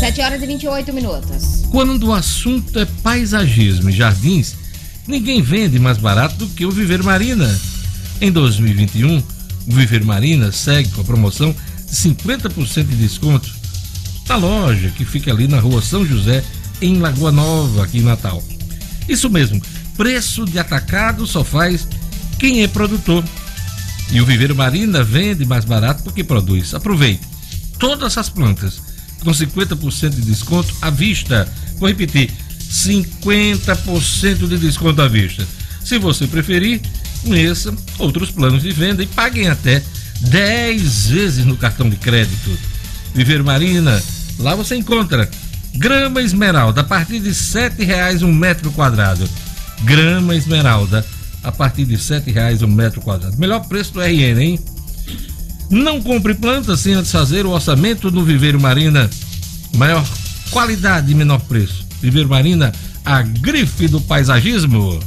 [0.00, 1.62] 7 horas e 28 minutos.
[1.70, 4.54] Quando o assunto é paisagismo e jardins,
[5.06, 7.48] ninguém vende mais barato do que o Viver Marina.
[8.20, 9.22] Em 2021, o
[9.68, 11.54] Viver Marina segue com a promoção
[11.92, 13.52] 50% de desconto
[14.28, 16.42] na loja que fica ali na rua São José,
[16.80, 18.42] em Lagoa Nova, aqui em Natal.
[19.08, 19.60] Isso mesmo,
[19.96, 21.86] preço de atacado só faz
[22.38, 23.22] quem é produtor.
[24.10, 26.74] E o Viveiro Marina vende mais barato porque produz.
[26.74, 27.22] Aproveite
[27.78, 28.80] todas as plantas
[29.22, 31.48] com 50% de desconto à vista.
[31.78, 32.30] Vou repetir:
[32.70, 35.46] 50% de desconto à vista.
[35.84, 36.80] Se você preferir,
[37.22, 39.82] conheça outros planos de venda e paguem até
[40.28, 42.56] 10 vezes no cartão de crédito.
[43.14, 44.02] Viver Marina,
[44.38, 45.28] lá você encontra
[45.74, 49.28] grama esmeralda a partir de R$ reais um metro quadrado.
[49.82, 51.04] Grama esmeralda
[51.42, 53.36] a partir de R$ reais um metro quadrado.
[53.38, 54.60] Melhor preço do RN, hein?
[55.70, 59.08] Não compre plantas sem antes fazer o orçamento no Viveiro Marina.
[59.74, 60.06] Maior
[60.50, 61.86] qualidade e menor preço.
[62.00, 62.72] Viveiro Marina,
[63.04, 65.00] a grife do paisagismo.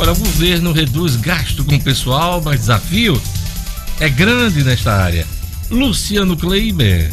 [0.00, 3.20] Olha, o governo reduz gasto com pessoal, mas desafio
[4.00, 5.26] é grande nesta área.
[5.70, 7.12] Luciano Kleiber.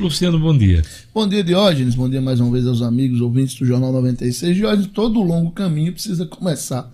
[0.00, 0.82] Luciano, bom dia.
[1.12, 1.94] Bom dia, Diógenes.
[1.96, 4.56] Bom dia mais uma vez aos amigos ouvintes do Jornal 96.
[4.56, 6.88] Diógenes, todo longo caminho precisa começar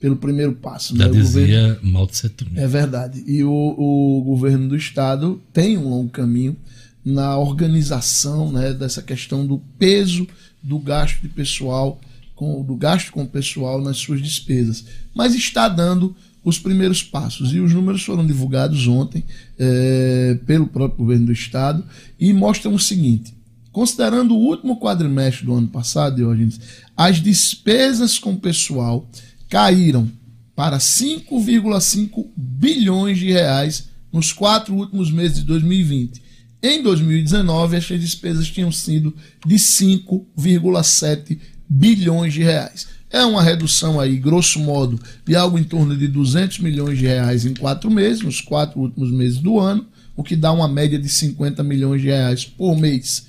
[0.00, 0.96] pelo primeiro passo.
[0.96, 1.10] Já né?
[1.12, 2.50] Dizia governo- Mao Tse Tung.
[2.56, 3.22] É verdade.
[3.26, 6.56] E o, o governo do estado tem um longo caminho
[7.04, 10.26] na organização né, dessa questão do peso
[10.62, 12.00] do gasto de pessoal,
[12.34, 14.84] com, do gasto com o pessoal nas suas despesas.
[15.14, 17.52] Mas está dando os primeiros passos.
[17.52, 19.24] E os números foram divulgados ontem
[19.58, 21.84] eh, pelo próprio governo do estado
[22.20, 23.34] e mostram o seguinte:
[23.72, 26.60] Considerando o último quadrimestre do ano passado, Diógenes,
[26.96, 29.10] as despesas com pessoal
[29.48, 30.08] caíram
[30.54, 36.22] para 5,5 bilhões de reais nos quatro últimos meses de 2020.
[36.62, 42.95] Em 2019, essas despesas tinham sido de 5,7 bilhões de reais.
[43.10, 47.46] É uma redução aí, grosso modo, de algo em torno de 200 milhões de reais
[47.46, 51.08] em quatro meses, nos quatro últimos meses do ano, o que dá uma média de
[51.08, 53.26] 50 milhões de reais por mês.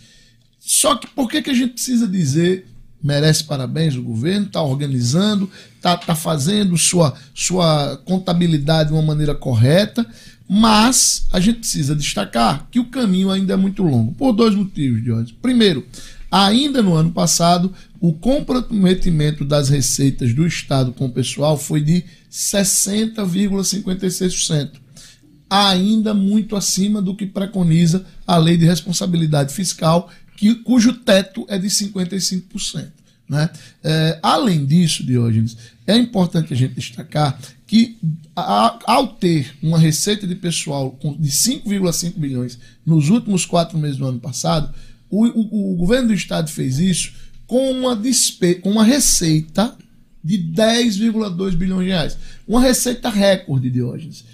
[0.59, 2.65] Só que por que, que a gente precisa dizer
[3.01, 9.35] merece parabéns o governo, está organizando, está tá fazendo sua, sua contabilidade de uma maneira
[9.35, 10.05] correta,
[10.49, 15.03] mas a gente precisa destacar que o caminho ainda é muito longo, por dois motivos,
[15.03, 15.37] Jorge.
[15.41, 15.85] Primeiro,
[16.31, 22.03] ainda no ano passado, o comprometimento das receitas do Estado com o pessoal foi de
[22.31, 24.73] 60,56%.
[25.49, 31.57] Ainda muito acima do que preconiza a lei de responsabilidade fiscal, que, cujo teto é
[31.57, 32.91] de 55%.
[33.29, 33.49] Né?
[33.83, 37.97] É, além disso, Diógenes, é importante a gente destacar que,
[38.35, 44.05] a, ao ter uma receita de pessoal de 5,5 bilhões nos últimos quatro meses do
[44.05, 44.73] ano passado,
[45.09, 47.13] o, o, o governo do estado fez isso
[47.45, 49.75] com uma, despe com uma receita
[50.23, 52.17] de 10,2 bilhões de reais.
[52.47, 54.25] Uma receita recorde, Diógenes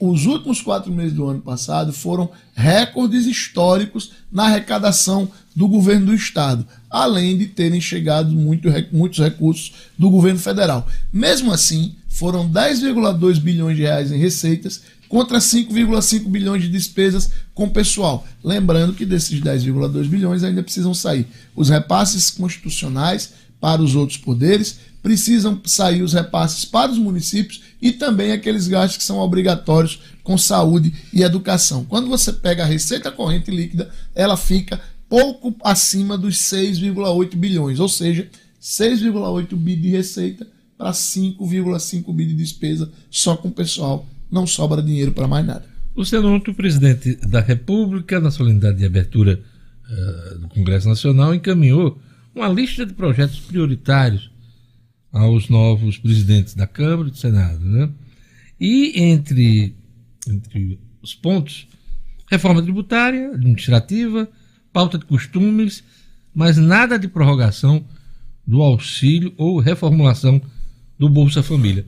[0.00, 6.14] os últimos quatro meses do ano passado foram recordes históricos na arrecadação do governo do
[6.14, 10.88] estado, além de terem chegado muito, muitos recursos do governo federal.
[11.12, 17.68] Mesmo assim, foram 10,2 bilhões de reais em receitas contra 5,5 bilhões de despesas com
[17.68, 18.26] pessoal.
[18.42, 24.78] Lembrando que desses 10,2 bilhões ainda precisam sair os repasses constitucionais para os outros poderes,
[25.02, 30.36] precisam sair os repasses para os municípios e também aqueles gastos que são obrigatórios com
[30.36, 31.84] saúde e educação.
[31.84, 37.88] Quando você pega a receita corrente líquida, ela fica pouco acima dos 6,8 bilhões, ou
[37.88, 38.28] seja,
[38.60, 44.06] 6,8 bi de receita para 5,5 bi de despesa só com o pessoal.
[44.30, 45.64] Não sobra dinheiro para mais nada.
[45.96, 49.40] Luciano, ontem o presidente da República, na solenidade de abertura
[49.88, 51.98] uh, do Congresso Nacional, encaminhou
[52.34, 54.30] uma lista de projetos prioritários
[55.10, 57.64] aos novos presidentes da Câmara e do Senado.
[57.64, 57.88] Né?
[58.60, 59.74] E entre,
[60.28, 61.66] entre os pontos,
[62.30, 64.28] reforma tributária, administrativa,
[64.72, 65.82] pauta de costumes,
[66.34, 67.84] mas nada de prorrogação
[68.46, 70.40] do auxílio ou reformulação
[70.98, 71.86] do Bolsa Família.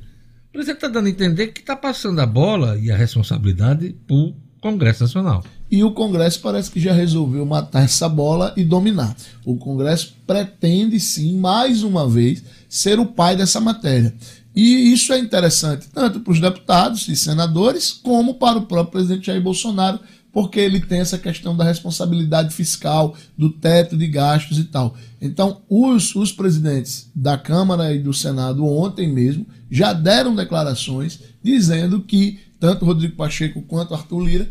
[0.49, 4.17] O presidente está dando a entender que está passando a bola e a responsabilidade para
[4.17, 9.15] o Congresso Nacional e o Congresso parece que já resolveu matar essa bola e dominar.
[9.45, 14.15] O Congresso pretende sim, mais uma vez, ser o pai dessa matéria.
[14.55, 19.27] E isso é interessante tanto para os deputados e senadores, como para o próprio presidente
[19.27, 20.01] Jair Bolsonaro,
[20.39, 24.97] porque ele tem essa questão da responsabilidade fiscal, do teto de gastos e tal.
[25.21, 32.01] Então, os, os presidentes da Câmara e do Senado, ontem mesmo, já deram declarações dizendo
[32.03, 34.49] que tanto Rodrigo Pacheco quanto Arthur Lira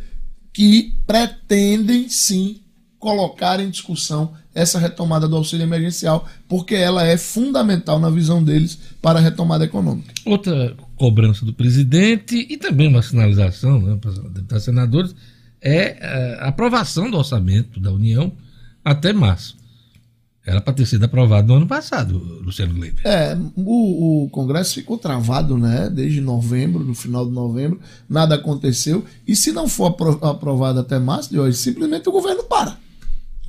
[0.51, 2.59] que pretendem sim
[2.99, 8.77] colocar em discussão essa retomada do auxílio emergencial, porque ela é fundamental na visão deles
[9.01, 10.13] para a retomada econômica.
[10.25, 13.97] Outra cobrança do presidente e também uma sinalização né,
[14.45, 15.15] para os senadores
[15.61, 18.31] é eh, a aprovação do orçamento da União
[18.83, 19.57] até março.
[20.45, 23.05] Era para ter sido aprovado no ano passado, Luciano Gleiber.
[23.05, 25.89] É, o, o, Congresso ficou travado, né?
[25.93, 29.03] Desde novembro, no final de novembro, nada aconteceu.
[29.27, 29.87] E se não for
[30.21, 32.77] aprovado até março de hoje, simplesmente o governo para.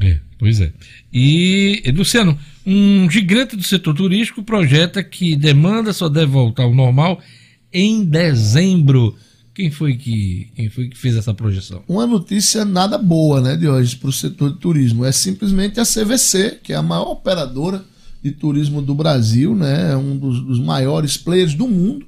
[0.00, 0.72] É, pois é.
[1.12, 7.20] E, Luciano, um gigante do setor turístico projeta que demanda só deve voltar ao normal
[7.72, 9.14] em dezembro
[9.58, 11.82] quem foi que, quem foi que fez essa projeção?
[11.88, 15.04] Uma notícia nada boa, né, de hoje para o setor de turismo.
[15.04, 17.84] É simplesmente a CVC, que é a maior operadora
[18.22, 19.90] de turismo do Brasil, né?
[19.90, 22.06] É um dos, dos maiores players do mundo.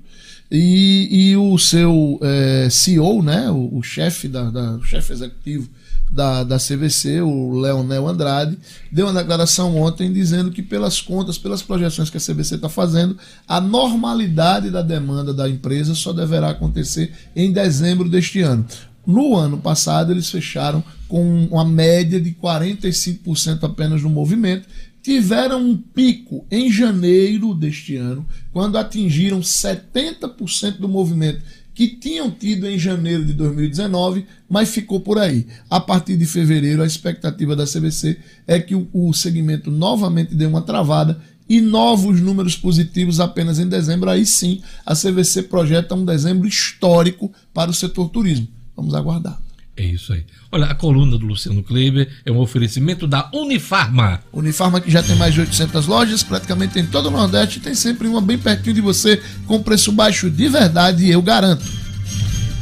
[0.49, 5.69] E, e o seu é, CEO, né, o, o chefe da, da o chefe executivo
[6.11, 8.59] da, da CVC, o Leonel Andrade,
[8.91, 13.17] deu uma declaração ontem dizendo que, pelas contas, pelas projeções que a CVC está fazendo,
[13.47, 18.67] a normalidade da demanda da empresa só deverá acontecer em dezembro deste ano.
[19.07, 24.69] No ano passado, eles fecharam com uma média de 45% apenas no movimento,
[25.03, 31.43] tiveram um pico em janeiro deste ano, quando atingiram 70% do movimento
[31.81, 35.47] que tinham tido em janeiro de 2019, mas ficou por aí.
[35.71, 40.45] A partir de fevereiro, a expectativa da CBC é que o, o segmento novamente dê
[40.45, 44.11] uma travada e novos números positivos apenas em dezembro.
[44.11, 48.47] Aí sim, a CVC projeta um dezembro histórico para o setor turismo.
[48.77, 49.41] Vamos aguardar.
[49.81, 50.23] É isso aí.
[50.53, 54.21] Olha, a coluna do Luciano Kleber é um oferecimento da Unifarma.
[54.31, 58.07] Unifarma que já tem mais de 800 lojas, praticamente em todo o Nordeste, tem sempre
[58.07, 61.65] uma bem pertinho de você, com preço baixo de verdade, eu garanto.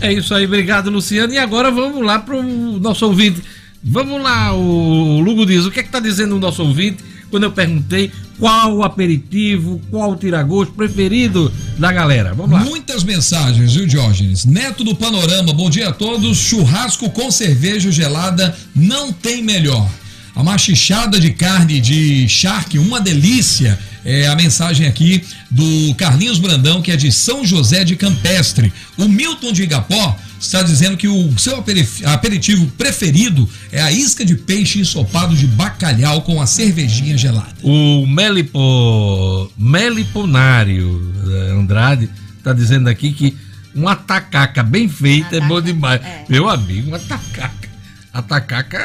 [0.01, 1.33] É isso aí, obrigado, Luciano.
[1.33, 3.43] E agora vamos lá para o nosso ouvinte.
[3.83, 7.43] Vamos lá, o Lugo diz, o que é que tá dizendo o nosso ouvinte quando
[7.43, 12.35] eu perguntei qual aperitivo, qual tiragosto preferido da galera?
[12.35, 12.65] Vamos lá.
[12.65, 14.45] Muitas mensagens, viu, Diógenes?
[14.45, 16.39] Neto do Panorama, bom dia a todos.
[16.39, 19.89] Churrasco com cerveja gelada não tem melhor.
[20.35, 23.79] A machichada de carne de charque, uma delícia.
[24.05, 28.73] É a mensagem aqui do Carlinhos Brandão, que é de São José de Campestre.
[28.97, 31.63] O Milton de Igapó está dizendo que o seu
[32.05, 37.55] aperitivo preferido é a isca de peixe ensopado de bacalhau com a cervejinha gelada.
[37.63, 42.09] O Melipo, Meliponário eh, Andrade
[42.43, 43.37] tá dizendo aqui que
[43.75, 46.01] uma tacaca bem feita é bom demais.
[46.29, 47.58] Meu amigo, uma tacaca.
[48.19, 48.85] A tacaca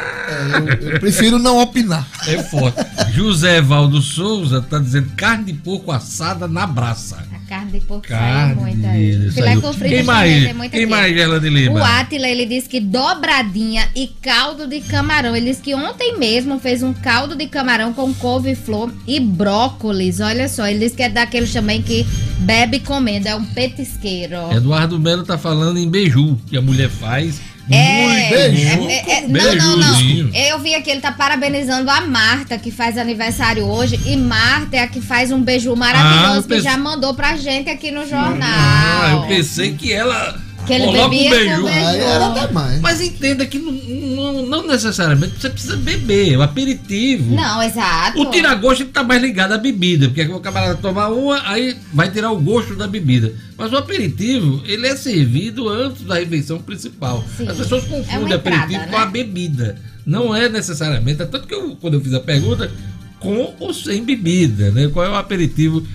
[0.83, 2.07] Eu, eu prefiro não opinar.
[2.27, 2.77] é forte.
[3.13, 7.17] José Valdo Souza tá dizendo carne de porco assada na braça.
[7.33, 9.17] A carne de porco saiu Carne muito aí.
[9.17, 9.61] de- Filé saiu.
[9.61, 10.43] com fritas Quem mais?
[10.45, 10.91] tem muita Quem aqui.
[10.91, 11.79] mais, Gerla de Lima?
[11.79, 15.35] O Atila, ele disse que dobradinha e caldo de camarão.
[15.35, 20.19] Ele disse que ontem mesmo fez um caldo de camarão com couve-flor e brócolis.
[20.19, 22.05] Olha só, ele disse que é daquele também que
[22.37, 24.35] bebe comendo, é um petisqueiro.
[24.55, 27.41] Eduardo Melo tá falando em beiju, que a mulher faz.
[27.69, 28.89] É, bom.
[28.89, 30.29] é, é, é, não, não, não.
[30.33, 33.99] Eu vi aqui, ele tá parabenizando a Marta, que faz aniversário hoje.
[34.05, 37.13] E Marta é a que faz um beijo Ah, maravilhoso, eu que pensei- já mandou
[37.13, 39.21] pra gente aqui no Ah, jornal.
[39.21, 41.67] eu pensei que ela Que ele coloca bebia um.
[41.67, 42.79] Aí era demais.
[42.81, 47.35] Mas entenda que não, não- não necessariamente você precisa beber, é um aperitivo.
[47.35, 48.21] Não, exato.
[48.21, 52.31] O tira-gosto tá mais ligado à bebida, porque o camarada tomar uma, aí vai tirar
[52.31, 53.33] o gosto da bebida.
[53.57, 57.23] Mas o aperitivo, ele é servido antes da refeição principal.
[57.37, 57.47] Sim.
[57.47, 58.87] As pessoas É confundem uma entrada, aperitivo né?
[58.91, 59.75] com a bebida.
[60.05, 61.21] Não é necessariamente.
[61.21, 62.71] É tanto que eu, quando eu fiz a pergunta,
[63.19, 64.89] com ou sem bebida, né?
[64.91, 65.85] Qual é o aperitivo,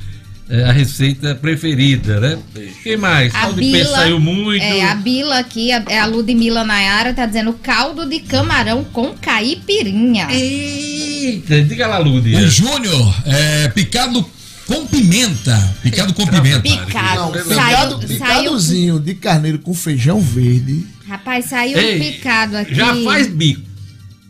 [0.50, 2.38] é, a receita preferida, né?
[2.82, 3.34] Quem mais?
[3.34, 4.62] A Caldo de peixe Bila, saiu muito.
[4.62, 9.14] É, a Bila aqui, a, é a Ludmilla Nayara, tá dizendo caldo de camarão com
[9.14, 10.28] caipirinha.
[10.30, 12.38] Eita, diga lá, Lúdia.
[12.38, 14.24] O Júnior, é, picado
[14.66, 15.76] com pimenta.
[15.82, 16.60] Picado com pimenta.
[16.60, 17.20] Picado.
[17.20, 20.86] Não, saiu, picado, saiu, picadozinho de carneiro com feijão verde.
[21.06, 22.74] rapaz, saiu Ei, um picado aqui.
[22.74, 23.68] Já faz bico.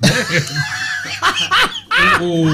[2.21, 2.45] o,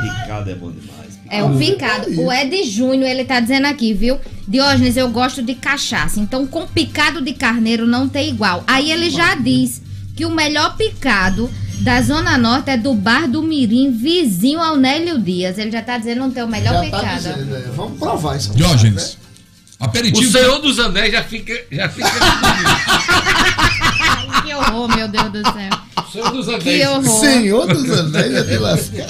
[0.00, 0.99] Picado é bom demais.
[1.30, 2.10] É o picado.
[2.20, 4.18] O Ed Júnior, ele tá dizendo aqui, viu?
[4.48, 6.18] Diógenes, eu gosto de cachaça.
[6.18, 8.64] Então, com picado de carneiro não tem igual.
[8.66, 9.80] Aí ele já diz
[10.16, 11.48] que o melhor picado
[11.82, 15.56] da Zona Norte é do Bar do Mirim, vizinho ao Nélio Dias.
[15.56, 17.16] Ele já tá dizendo não tem o melhor Já tá picado.
[17.16, 18.52] dizendo, é, Vamos provar isso.
[18.54, 19.16] Diógenes.
[19.80, 20.30] o Aperitivo.
[20.32, 21.54] Senhor dos Anéis já fica.
[21.70, 22.10] Já fica
[24.44, 25.70] que horror, meu Deus do céu.
[25.96, 26.88] o Senhor dos Que Anéis.
[27.06, 27.20] horror.
[27.20, 29.06] Senhor dos Anéis, eu te lascar.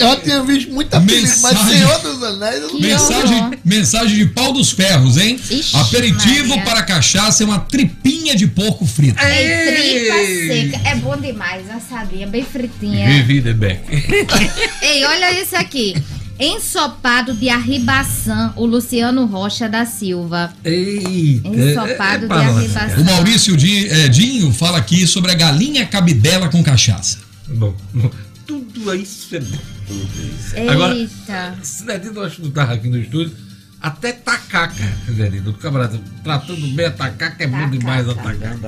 [0.00, 1.78] Eu já tinha visto muita apelido, mas Mensagem.
[1.78, 3.56] Senhor dos Anéis eu não Mensagem, horror.
[3.64, 5.38] mensagem de pau dos ferros, hein?
[5.50, 6.64] Ixi, Aperitivo Maria.
[6.64, 9.18] para cachaça é uma tripinha de porco frito.
[9.20, 10.88] É tripa seca.
[10.88, 13.06] É bom demais, assadinha, bem fritinha.
[13.08, 13.82] Vivi de Beck.
[14.82, 15.94] Ei, olha isso aqui.
[16.40, 20.52] Ensopado de arribaçã, o Luciano Rocha da Silva.
[20.64, 21.48] Eita.
[21.48, 23.00] Ensopado de pra nós, arribação.
[23.00, 27.18] O Maurício eh, Dinho fala aqui sobre a galinha cabidela com cachaça.
[27.46, 28.10] Bom, bom,
[28.46, 29.58] tudo isso é bom.
[29.92, 30.70] Tudo.
[30.70, 31.58] Agora, Eita.
[31.62, 33.36] Cidadino, eu acho que não tava aqui no estúdio.
[33.82, 34.72] Até tacaca,
[35.06, 35.50] Cidadino.
[35.50, 37.76] O camarada tratando bem a tacaca é bom Tacaca.
[37.78, 38.58] demais a tacaca.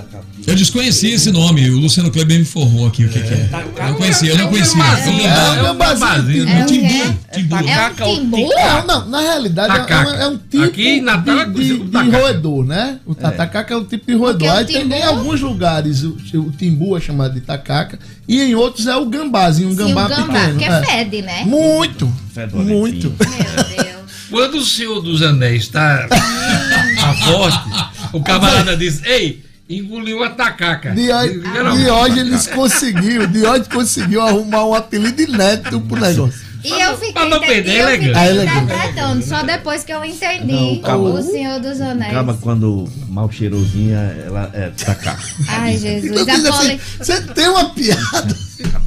[0.44, 3.48] Eu desconheci esse nome, o Luciano Kleber me informou aqui o que, que é.
[3.78, 4.76] Eu não conhecia, eu não conhecia.
[4.82, 6.48] gambazinho, Eu- É, é um gambazinho, gambazinho.
[6.48, 7.56] É um Timbu, timbu.
[7.68, 8.36] É um timbu?
[8.56, 11.72] Não, não, na realidade é, um- é tipo Aqui em Natal é de,
[12.10, 12.98] roedor, né?
[13.06, 14.50] O tacaca é um tipo de roedor.
[14.50, 16.16] Aí tem em alguns lugares o,
[16.58, 20.08] timbu é chamado de tacaca e em outros é o gambazinho, um Sim, o gambá,
[20.08, 20.58] pequeno.
[20.58, 20.82] que é.
[20.84, 21.44] fede, né?
[21.44, 22.12] Muito,
[22.52, 23.14] muito.
[23.16, 23.93] Meu Deus.
[24.34, 27.70] Quando o Senhor dos Anéis tá, tá forte,
[28.12, 30.90] o camarada diz: Ei, engoliu a tacaca.
[30.90, 36.53] Diógenes conseguiu, Diógenes conseguiu arrumar um apelido inédito pro negócio.
[36.64, 38.24] E eu fiquei, Pra não perder, e eu fiquei legal.
[38.24, 42.10] É interpretando, só depois que eu entendi Não, o cabo- o Senhor dos Anéis.
[42.10, 45.20] Acaba quando mal cheirosinha, ela é tacar.
[45.48, 46.22] Ai, Jesus.
[46.22, 46.80] Então assim, poli...
[46.98, 48.36] você tem uma piada.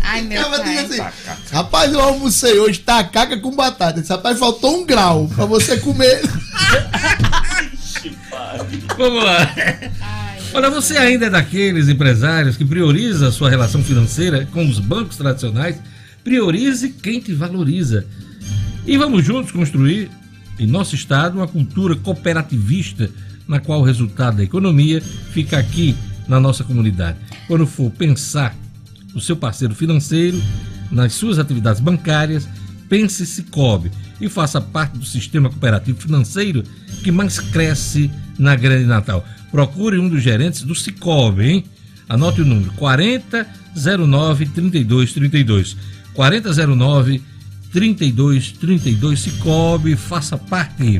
[0.01, 1.07] Ai, meu Ela diz pai.
[1.07, 1.17] assim,
[1.51, 3.99] rapaz, eu almocei hoje tacaca com batata.
[3.99, 6.21] Esse rapaz faltou um grau pra você comer.
[8.97, 9.51] Vamos lá.
[10.53, 15.17] Olha, você ainda é daqueles empresários que prioriza a sua relação financeira com os bancos
[15.17, 15.75] tradicionais?
[16.28, 18.05] Priorize quem te valoriza.
[18.86, 20.09] E vamos juntos construir
[20.59, 23.09] em nosso estado uma cultura cooperativista
[23.47, 25.01] na qual o resultado da economia
[25.32, 25.95] fica aqui
[26.28, 27.17] na nossa comunidade.
[27.47, 28.53] Quando for pensar
[29.13, 30.38] no seu parceiro financeiro,
[30.91, 32.45] nas suas atividades bancárias,
[32.89, 36.61] pense Cicobi e faça parte do sistema cooperativo financeiro
[37.05, 39.25] que mais cresce na Grande Natal.
[39.49, 41.63] Procure um dos gerentes do Cicobi, hein?
[42.09, 45.97] Anote o número 4009 3232.
[46.18, 47.22] 4009
[47.72, 50.99] 3232 Cicobi, faça parte.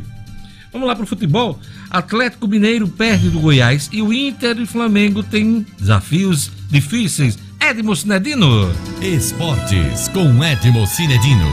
[0.72, 1.59] Vamos lá para o futebol.
[1.89, 7.39] Atlético Mineiro perde do Goiás e o Inter e Flamengo têm desafios difíceis.
[7.59, 8.70] Edmo Cinedino.
[9.01, 11.47] Esportes com Edmo Cinedino.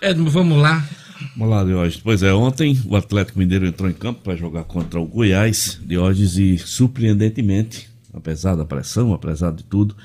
[0.00, 0.84] Edmo, vamos lá.
[1.36, 1.96] Vamos lá, Diógenes.
[1.96, 6.36] Pois é, ontem o Atlético Mineiro entrou em campo para jogar contra o Goiás, Diógenes,
[6.36, 9.96] e surpreendentemente, apesar da pressão, apesar de tudo,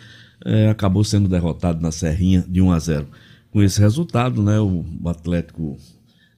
[0.46, 3.08] eh, acabou sendo derrotado na Serrinha de 1 a 0.
[3.52, 5.78] Com esse resultado, né, o, Atlético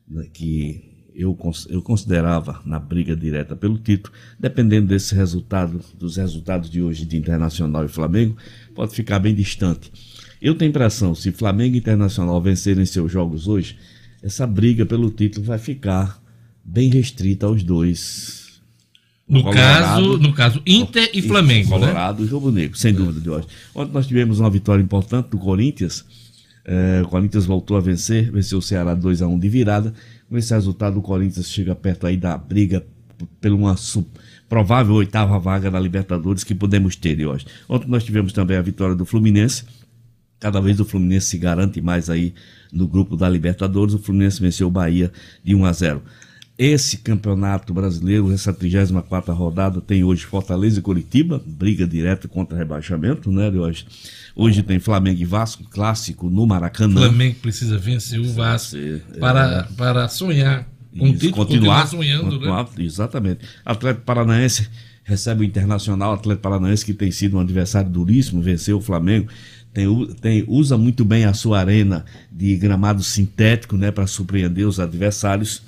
[0.07, 1.37] né, que eu,
[1.69, 7.17] eu considerava na briga direta pelo título, dependendo desse resultado, dos resultados de hoje de
[7.17, 8.35] Internacional e Flamengo,
[8.73, 9.91] pode ficar bem distante.
[10.41, 13.77] Eu tenho impressão, se Flamengo e Internacional vencerem seus jogos hoje,
[14.21, 16.21] essa briga pelo título vai ficar
[16.63, 18.42] bem restrita aos dois.
[19.33, 19.83] No Colorado.
[19.83, 21.87] caso, no caso Inter e Flamengo, né?
[21.87, 23.47] Colorado e Rubro Negro, sem dúvida de hoje.
[23.73, 26.05] Ontem nós tivemos uma vitória importante do Corinthians.
[26.65, 29.93] É, o Corinthians voltou a vencer, venceu o Ceará 2 a 1 de virada.
[30.29, 32.85] Com esse resultado, o Corinthians chega perto aí da briga
[33.41, 33.75] pela uma
[34.47, 37.45] provável oitava vaga da Libertadores que podemos ter de hoje.
[37.67, 39.63] Ontem nós tivemos também a vitória do Fluminense.
[40.39, 42.33] Cada vez o Fluminense se garante mais aí
[42.71, 43.93] no grupo da Libertadores.
[43.93, 45.11] O Fluminense venceu o Bahia
[45.43, 46.03] de 1 a 0.
[46.65, 53.29] Esse campeonato brasileiro, essa 34 rodada, tem hoje Fortaleza e Curitiba, briga direta contra rebaixamento,
[53.29, 53.85] né, de hoje.
[54.33, 57.01] Hoje tem Flamengo e Vasco, clássico no O Maracanã.
[57.01, 59.01] Flamengo precisa vencer o Vasco é.
[59.19, 60.65] para, para sonhar
[60.97, 62.31] com o Isso, título, continuar, sonhando, né?
[62.31, 63.39] continuar, Exatamente.
[63.65, 64.69] Atlético Paranaense
[65.03, 69.27] recebe o Internacional, Atlético Paranaense que tem sido um adversário duríssimo, venceu o Flamengo,
[69.73, 69.85] tem,
[70.21, 75.61] tem- usa muito bem a sua arena de gramado sintético, né, para surpreender os adversários.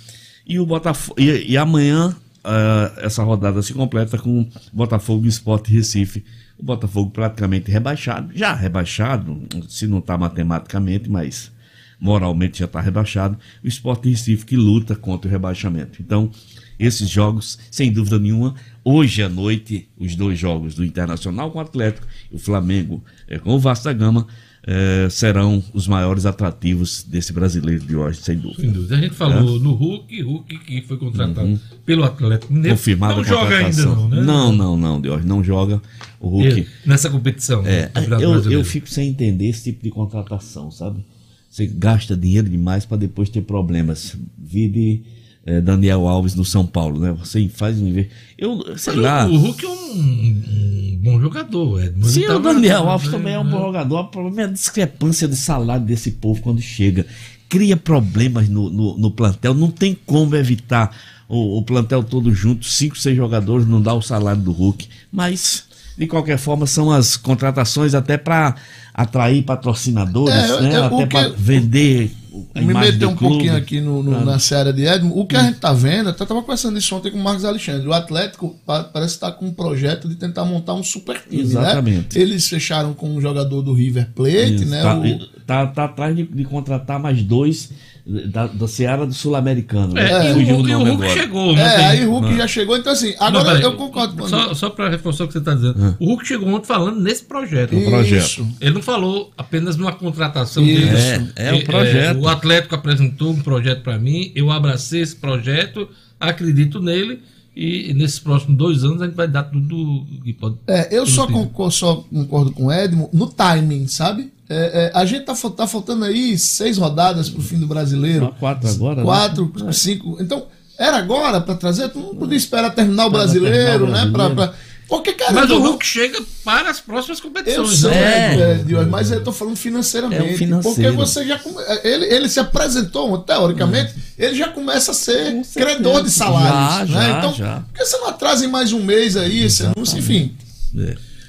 [0.45, 5.67] E o Botafogo e, e amanhã ah, essa rodada se completa com Botafogo e Sport
[5.67, 6.23] Recife.
[6.57, 11.51] O Botafogo praticamente rebaixado, já rebaixado, se não está matematicamente, mas
[11.99, 16.01] moralmente já está rebaixado, o Sport Recife que luta contra o rebaixamento.
[16.01, 16.29] Então,
[16.77, 21.61] esses jogos, sem dúvida nenhuma, hoje à noite, os dois jogos do Internacional com o
[21.61, 24.27] Atlético e o Flamengo eh, com o Vasco Gama
[24.67, 28.71] eh, serão os maiores atrativos desse brasileiro de hoje, sem Sem dúvida.
[28.71, 28.95] dúvida.
[28.95, 32.75] A gente falou no Hulk, Hulk que foi contratado pelo Atlético Mineiro.
[32.77, 34.21] Confirmado Não a joga ainda não, né?
[34.21, 35.81] Não, não, não, de hoje não joga.
[36.19, 36.47] O Hulk.
[36.47, 37.63] Ele- nessa competição.
[37.65, 41.05] É, eu, eu fico sem entender esse tipo de contratação, sabe?
[41.49, 44.17] Você gasta dinheiro demais para depois ter problemas.
[44.37, 45.03] Vide
[45.45, 47.11] eh, Daniel Alves no São Paulo, né?
[47.19, 47.93] Você faz um.
[48.37, 49.27] Eu sei Mas lá.
[49.27, 52.03] O, o Hulk é um, um bom jogador, Edmo.
[52.05, 53.51] Ele Sim, o tava- Daniel Alves né, também é um né?
[53.51, 53.99] bom jogador.
[53.99, 57.05] O problema é a discrepância de salário desse povo quando chega.
[57.47, 59.53] Cria problemas no, no, no plantel.
[59.53, 60.95] Não tem como evitar
[61.29, 64.87] o, o plantel todo junto, cinco, seis jogadores, não dá o salário do Hulk.
[65.11, 65.63] Mas,
[65.97, 68.55] de qualquer forma, são as contratações até para
[68.93, 70.75] atrair patrocinadores, É, né?
[70.77, 72.11] eu- até o que- para vender
[72.55, 73.33] a me meter um clube.
[73.35, 74.25] pouquinho aqui no, no- Ah.
[74.25, 75.17] na seara de Edmo.
[75.19, 77.87] O que a gente tá vendo, até tava conversando isso ontem com o Marcos Alexandre.
[77.87, 82.17] O Atlético pa- parece estar com um projeto de tentar montar um super time, Exatamente.
[82.17, 82.21] né?
[82.23, 84.81] Eles fecharam com um jogador do River Plate, Isso, né?
[84.81, 87.69] tá, O- tá, tá atrás de, de contratar mais dois
[88.05, 89.97] da, da Seara do Sul-Americano.
[89.97, 90.31] É, né?
[90.31, 91.09] e Fugiu o, e o Hulk agora.
[91.09, 91.55] chegou.
[91.55, 92.37] não é, tem- aí o Hulk Não.
[92.37, 92.77] já chegou.
[92.77, 93.63] Então, assim, Não, agora peraí.
[93.63, 95.97] eu concordo com Só, só para reforçar o que você está dizendo.
[95.99, 97.75] O Hulk chegou ontem falando nesse projeto.
[97.75, 98.23] Um projeto.
[98.23, 98.47] Isso.
[98.61, 100.81] Ele não falou apenas numa contratação Isso.
[100.81, 101.31] dele.
[101.35, 102.19] É, é um projeto.
[102.19, 105.89] o Atlético apresentou um projeto para mim, eu abracei esse projeto,
[106.19, 107.21] acredito nele
[107.55, 110.57] e nesses próximos dois anos a gente vai dar tudo que pode.
[110.67, 114.31] É, eu só concordo, só concordo com o Edmo no timing, sabe?
[114.49, 118.25] É, é, a gente tá, tá faltando aí seis rodadas pro fim do brasileiro.
[118.25, 119.03] Só quatro agora, né?
[119.03, 120.17] Quatro, cinco.
[120.21, 120.45] Então,
[120.77, 121.89] era agora pra trazer?
[121.89, 124.11] Tu não podia esperar terminar o brasileiro, terminar o né?
[124.11, 124.35] Pra, brasileiro.
[124.35, 124.53] pra...
[124.87, 127.79] Porque, cara, Mas o não- Hulk chega para as próximas eu competições.
[127.79, 128.35] sei, né?
[128.35, 128.51] É.
[128.71, 130.33] é, mas eu tô falando financeiramente.
[130.33, 130.75] É financeiro.
[130.75, 131.39] Porque você já.
[131.39, 136.91] come- Ele, ele se apresentou, teoricamente, ele já começa a ser credor de salários.
[136.91, 137.07] Já, né?
[137.09, 137.59] já, então, já.
[137.61, 139.97] por que você não atrasa em mais um mês aí esse anúncio?
[139.97, 140.35] Enfim.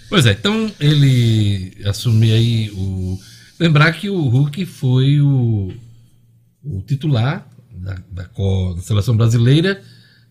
[0.09, 3.18] Pois é, então ele assumiu aí o.
[3.59, 5.72] Lembrar que o Hulk foi o,
[6.62, 9.80] o titular da, da, da seleção brasileira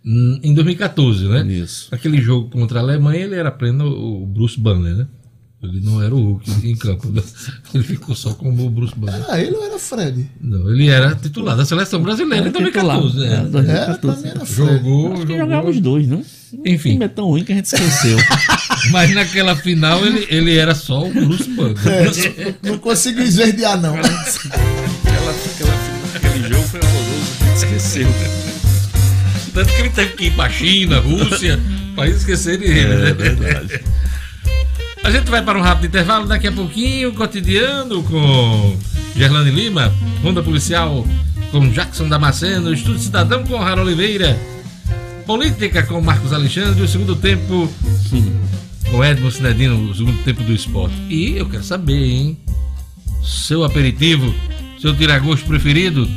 [0.05, 1.45] hum, em 2014, né?
[1.47, 1.93] Isso.
[1.93, 5.07] Aquele jogo contra a Alemanha, ele era pleno o Bruce Banner, né?
[5.65, 7.09] Ele não era o Hulk em campo.
[7.09, 7.21] né?
[7.73, 9.23] Ele ficou só como o Bruce Banner.
[9.29, 10.29] Ah, ele não era Fred.
[10.39, 13.23] Não, ele era titular da seleção brasileira em 2014.
[13.25, 13.35] É, né?
[13.37, 13.45] Era,
[13.97, 14.23] pra 2014.
[14.23, 14.73] mim era Fred.
[14.73, 15.37] Jogou, Acho jogou.
[15.37, 16.21] jogava os dois, né?
[16.65, 16.89] Enfim.
[16.89, 18.17] O time é tão ruim que a gente esqueceu.
[18.91, 21.75] Mas naquela final ele, ele era só o Bruce Banner.
[21.87, 22.05] É,
[22.63, 23.95] não, não consigo esverdear, não.
[23.95, 24.11] aquela,
[25.31, 25.73] aquela,
[26.15, 28.07] aquele jogo foi horroroso, a gente esqueceu.
[29.53, 31.59] Tanto que ele teve que ir pra China, Rússia,
[31.95, 33.13] pra esquecerem ele, É né?
[33.13, 33.81] verdade.
[35.05, 38.75] A gente vai para um rápido intervalo, daqui a pouquinho, cotidiano com
[39.15, 39.93] Gerlane Lima,
[40.23, 41.05] Ronda Policial
[41.51, 44.35] com Jackson Damasceno, Estúdio Cidadão com Rara Oliveira,
[45.27, 47.71] Política com Marcos Alexandre, o segundo tempo
[48.89, 50.95] com Edmo Cinedino, o segundo tempo do esporte.
[51.07, 52.37] E eu quero saber, hein?
[53.23, 54.33] Seu aperitivo,
[54.81, 56.09] seu tiragosto preferido,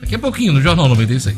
[0.00, 1.36] daqui a pouquinho no Jornal 96.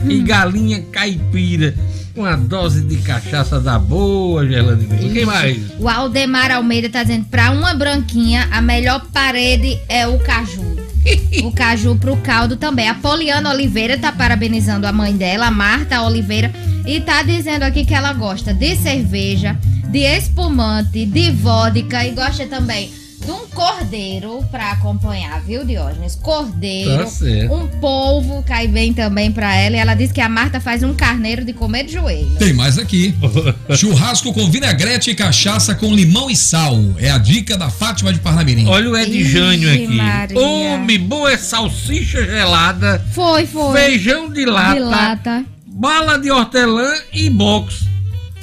[0.08, 1.74] e galinha caipira,
[2.14, 4.86] com a dose de cachaça da boa, Gerlane.
[4.86, 5.12] Lima.
[5.12, 5.58] Quem mais?
[5.78, 10.64] O Aldemar Almeida tá dizendo, pra uma branquinha, a melhor parede é o caju.
[11.44, 12.88] o caju pro caldo também.
[12.88, 16.52] A Poliana Oliveira tá parabenizando a mãe dela, a Marta Oliveira,
[16.86, 19.58] e tá dizendo aqui que ela gosta de cerveja,
[19.90, 26.14] de espumante, de vodka e gosta também de um cordeiro pra acompanhar, viu, Diógenes?
[26.14, 27.52] Cordeiro, Tá certo.
[27.54, 29.76] um polvo cai bem também pra ela.
[29.76, 32.36] E ela diz que a Marta faz um carneiro de comer de joelho.
[32.38, 33.14] Tem mais aqui.
[33.76, 36.76] Churrasco com vinagrete e cachaça com limão e sal.
[36.98, 38.66] É a dica da Fátima de Parnamirim.
[38.68, 39.86] Olha o Ed Ixi, Jânio aqui.
[39.88, 40.38] Maria.
[40.38, 43.72] Homem, bom é salsicha gelada, Foi, foi.
[43.80, 45.44] feijão de lata, De lata.
[45.66, 47.84] bala de hortelã e box.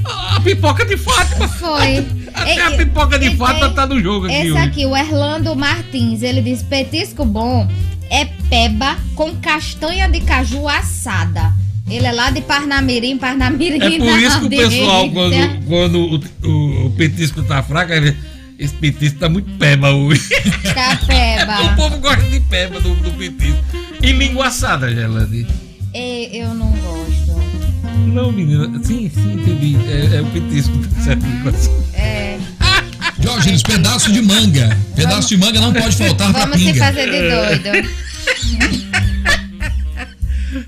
[0.06, 1.48] A pipoca de Fátima.
[1.48, 2.06] Foi.
[2.34, 4.62] Até Ei, a pipoca de Fátima tá no jogo aqui Esse hoje.
[4.62, 7.68] aqui, o Erlando Martins, ele diz: petisco bom
[8.10, 11.54] é peba com castanha de caju assada.
[11.90, 13.78] Ele é lá de Parnamirim, Parnamirim.
[13.82, 15.12] É por isso que o pessoal, delícia.
[15.14, 18.16] quando, quando o, o- o petisco tá fraco, vê,
[18.58, 20.22] esse petisco tá muito peba hoje.
[20.74, 21.76] Tá o peba.
[21.76, 23.58] povo gosta de peba do, do petisco.
[24.02, 25.46] E língua assada, Gelane.
[25.94, 27.03] Eu não gosto.
[28.06, 28.68] Não, menina.
[28.84, 29.78] Sim, sim, entendi.
[29.88, 31.26] É, é o petisco, tá certo?
[31.26, 31.84] língua assada.
[31.96, 32.38] É,
[33.20, 34.78] Diógenes, pedaço de manga.
[34.96, 36.86] Pedaço de manga não pode faltar pra vamos se pinga.
[36.86, 37.90] fazer de doido.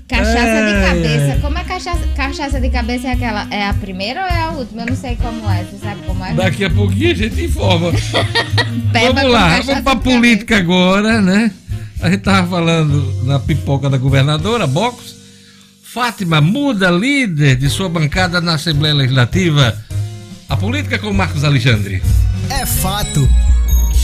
[0.08, 1.40] Cachaça de cabeça.
[1.40, 2.00] Como é cachaça?
[2.16, 3.46] Cachaça de cabeça é aquela.
[3.50, 4.82] É a primeira ou é a última?
[4.82, 5.64] Eu não sei como é.
[5.64, 6.34] Você sabe como é?
[6.34, 7.92] Daqui a pouquinho a gente informa.
[8.92, 11.50] Vamos lá, cachaça vamos pra de política agora, né?
[12.00, 15.15] A gente tava falando na pipoca da governadora, Box.
[15.96, 19.74] Fátima muda líder de sua bancada na Assembleia Legislativa.
[20.46, 22.02] A política com Marcos Alexandre.
[22.50, 23.26] É fato.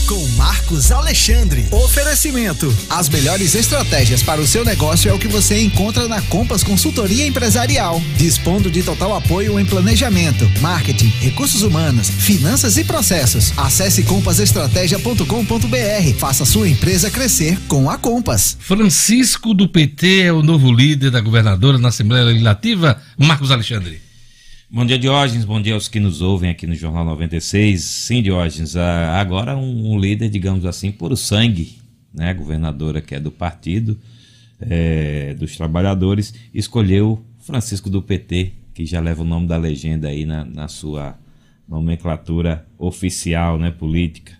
[0.07, 1.65] Com Marcos Alexandre.
[1.71, 2.73] Oferecimento.
[2.89, 7.25] As melhores estratégias para o seu negócio é o que você encontra na Compass Consultoria
[7.25, 8.01] Empresarial.
[8.17, 13.53] Dispondo de total apoio em planejamento, marketing, recursos humanos, finanças e processos.
[13.57, 16.17] Acesse compassestratégia.com.br.
[16.17, 18.57] Faça sua empresa crescer com a Compass.
[18.59, 24.12] Francisco do PT é o novo líder da governadora na Assembleia Legislativa, Marcos Alexandre.
[24.75, 25.45] Bom dia, Diógenes.
[25.45, 27.79] Bom dia aos que nos ouvem aqui no Jornal 96.
[27.79, 31.77] Sim, Diógenes, ah, agora um, líder, digamos assim, puro sangue,
[32.11, 32.33] né?
[32.33, 33.99] Governadora que é do partido
[34.59, 40.25] eh, dos trabalhadores, escolheu Francisco do PT, que já leva o nome da legenda aí
[40.25, 41.19] na, na sua
[41.69, 43.69] nomenclatura oficial, né?
[43.69, 44.33] Política.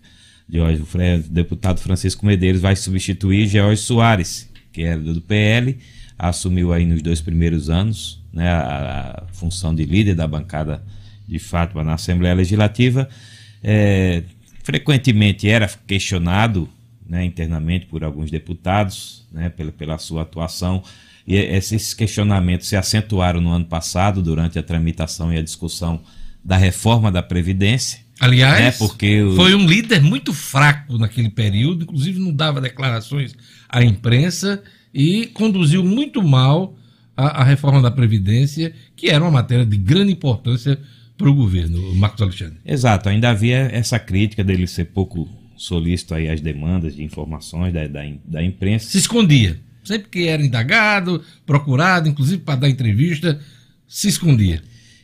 [0.49, 5.77] Diógenes, o deputado Francisco Medeiros vai substituir George Soares, que era do PL,
[6.17, 10.83] assumiu aí nos dois primeiros anos né, a, a função de líder da bancada
[11.27, 13.07] de Fátima na Assembleia Legislativa.
[13.63, 14.23] É,
[14.63, 16.69] frequentemente era questionado
[17.07, 20.83] né, internamente por alguns deputados né, pela, pela sua atuação.
[21.25, 26.01] E esses questionamentos se acentuaram no ano passado, durante a tramitação e a discussão
[26.43, 27.99] da reforma da Previdência.
[28.19, 33.33] Aliás, né, porque o- foi um líder muito fraco naquele período, inclusive não dava declarações
[33.69, 34.61] à imprensa
[34.93, 36.75] e conduziu muito mal
[37.15, 40.79] a, a reforma da Previdência, que era uma matéria de grande importância
[41.17, 42.57] para o governo, o Marcos Alexandre.
[42.65, 47.87] Exato, ainda havia essa crítica dele ser pouco solícito aí às demandas de informações da,
[47.87, 48.89] da, da imprensa.
[48.89, 49.59] Se escondia.
[49.83, 53.39] Sempre que era indagado, procurado, inclusive para dar entrevista,
[53.87, 54.61] se escondia.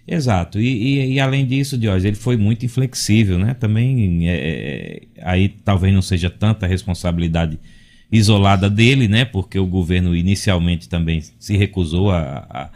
[0.07, 3.53] Exato, e, e- e além disso, Diógenes, ele foi muito inflexível, né?
[3.53, 7.59] Também é, é, aí talvez não seja tanta responsabilidade
[8.11, 9.25] isolada dele, né?
[9.25, 12.69] Porque o governo inicialmente também se recusou a, a-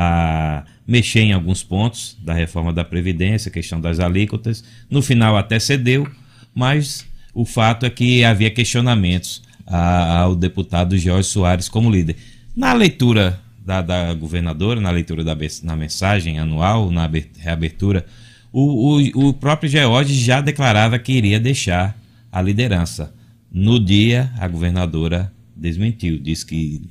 [0.00, 4.62] a mexer em alguns pontos da reforma da Previdência, questão das alíquotas.
[4.88, 6.06] No final até cedeu,
[6.54, 12.16] mas o fato é que havia questionamentos ao deputado Jorge Soares como líder.
[12.56, 18.06] Na leitura da, da governadora, na leitura da na mensagem anual, na aber- reabertura,
[18.52, 21.98] o, o, o próprio George já declarava que iria deixar
[22.32, 23.12] a liderança.
[23.50, 26.82] No dia, a governadora desmentiu, disse que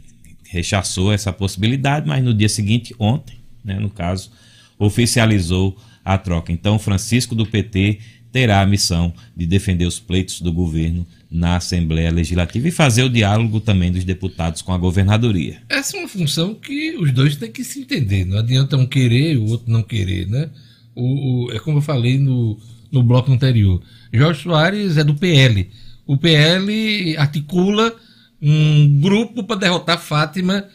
[0.49, 4.31] rechaçou essa possibilidade, mas no dia seguinte, ontem, né, no caso,
[4.79, 6.51] oficializou a troca.
[6.51, 7.99] Então, Francisco do PT
[8.31, 13.09] terá a missão de defender os pleitos do governo na Assembleia Legislativa e fazer o
[13.09, 15.61] diálogo também dos deputados com a governadoria.
[15.69, 18.25] Essa é uma função que os dois têm que se entender.
[18.25, 20.49] Não adianta um querer e o outro não querer, né?
[20.95, 22.57] O, o- é como eu falei no,
[22.91, 23.81] no bloco anterior.
[24.13, 25.69] Jorge Soares é do PL.
[26.07, 27.93] O PL articula
[28.41, 30.65] um grupo para derrotar Fátima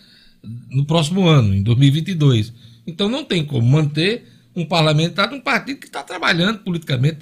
[0.70, 2.52] no próximo ano, em 2022.
[2.86, 7.20] Então não tem como manter um parlamentar de um partido que está trabalhando politicamente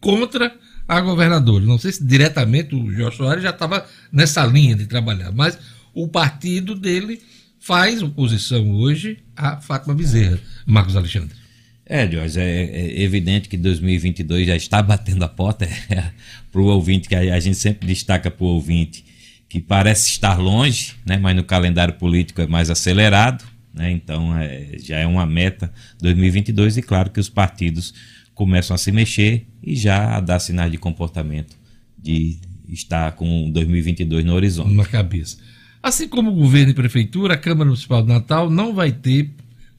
[0.00, 0.54] contra
[0.88, 1.64] a governadora.
[1.64, 5.58] Não sei se diretamente o Jorge Soares já estava nessa linha de trabalhar, mas
[5.94, 7.20] o partido dele
[7.58, 11.36] faz oposição hoje a Fátima Bezerra, Marcos Alexandre.
[11.84, 15.68] É, Jorge, é, é evidente que 2022 já está batendo a porta
[16.50, 19.04] para o ouvinte, que a, a gente sempre destaca para o ouvinte,
[19.48, 24.76] que parece estar longe, né, mas no calendário político é mais acelerado, né, então é,
[24.78, 27.94] já é uma meta 2022 e claro que os partidos
[28.34, 31.56] começam a se mexer e já a dar sinais de comportamento
[31.98, 32.38] de
[32.68, 34.72] estar com 2022 no horizonte.
[34.72, 35.38] Na cabeça.
[35.82, 39.30] Assim como o governo e prefeitura, a Câmara Municipal de Natal não vai ter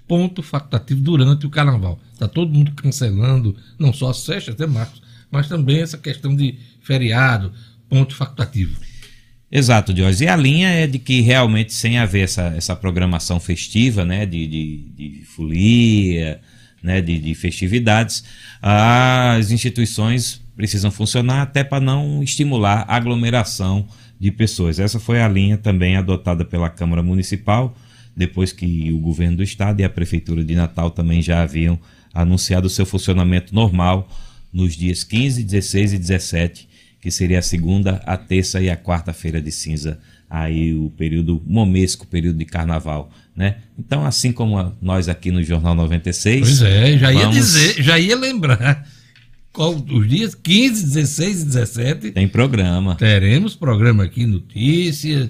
[0.07, 1.99] ponto facultativo durante o carnaval.
[2.13, 5.01] Está todo mundo cancelando, não só as festas, até Marcos,
[5.31, 7.53] mas também essa questão de feriado,
[7.89, 8.79] ponto facultativo.
[9.51, 10.23] Exato, Jorge.
[10.23, 14.47] E a linha é de que realmente, sem haver essa, essa programação festiva, né, de,
[14.47, 16.39] de, de folia,
[16.81, 18.23] né, de, de festividades,
[18.61, 23.87] as instituições precisam funcionar até para não estimular aglomeração
[24.19, 24.79] de pessoas.
[24.79, 27.75] Essa foi a linha também adotada pela Câmara Municipal,
[28.15, 31.79] depois que o governo do estado e a Prefeitura de Natal também já haviam
[32.13, 34.07] anunciado o seu funcionamento normal
[34.51, 36.69] nos dias 15, 16 e 17
[37.01, 39.97] que seria a segunda, a terça e a quarta-feira de cinza,
[40.29, 43.55] aí o período momesco, período de carnaval, né?
[43.77, 46.41] Então, assim como nós aqui no Jornal 96...
[46.41, 48.87] Pois é, já ia vamos- dizer, já ia lembrar.
[49.51, 52.93] Qual, os dias 15, 16 e 17 Tem programa.
[52.95, 55.29] teremos programa aqui, notícias,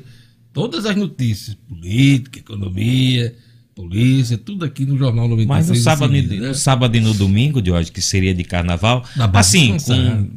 [0.52, 3.34] todas as notícias, política, economia,
[3.82, 5.48] polícia, tudo aqui no Jornal 96.
[5.48, 6.48] Mas no sábado, seguida, e- né?
[6.50, 9.04] no sábado e no domingo, de hoje, que seria de carnaval,
[9.34, 10.28] assim, com-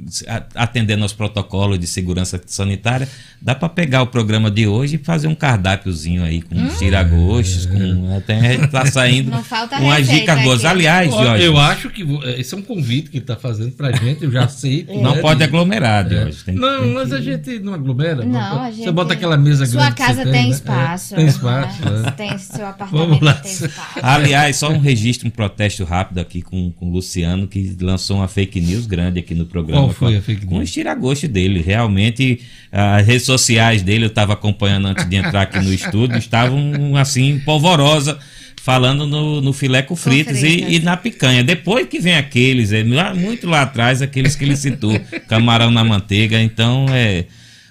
[0.54, 3.08] atendendo aos protocolos de segurança sanitária,
[3.40, 6.68] dá para pegar o programa de hoje e fazer um cardápiozinho aí com Hum.
[6.78, 10.64] tiragostos, com até tá saindo Não falta com as dicas boas.
[10.64, 12.02] Aliás, Jorge, eu acho que
[12.38, 14.84] esse é um convite que ele está fazendo pra gente, eu já sei.
[14.84, 16.44] que não é pode de- aglomerar, Jorge.
[16.44, 18.24] Tem, Não, tem mas que- a gente não aglomera.
[18.24, 19.94] Não, Você a gente- bota aquela mesa Sua grande.
[19.96, 20.48] que casa você tem né?
[20.50, 21.14] espaço.
[21.14, 21.84] É, tem espaço.
[21.84, 21.90] né?
[22.02, 22.10] né?
[22.12, 23.33] Tem, seu Vamos apartamento tem.
[24.02, 28.28] Aliás, só um registro, um protesto rápido aqui com, com o Luciano, que lançou uma
[28.28, 29.82] fake news grande aqui no programa.
[29.82, 30.64] Qual foi com, a fake Com news?
[30.68, 31.60] os tiragostos dele.
[31.62, 36.96] Realmente, as redes sociais dele, eu estava acompanhando antes de entrar aqui no estúdio, estavam
[36.96, 38.18] assim, polvorosa.
[38.62, 40.64] Falando no, no filé com fritas, e-.
[40.76, 41.44] E, na picanha.
[41.44, 45.84] Depois que vem aqueles, é, lá- muito lá atrás, aqueles que ele citou, camarão na
[45.84, 46.40] manteiga.
[46.40, 47.26] Então, é.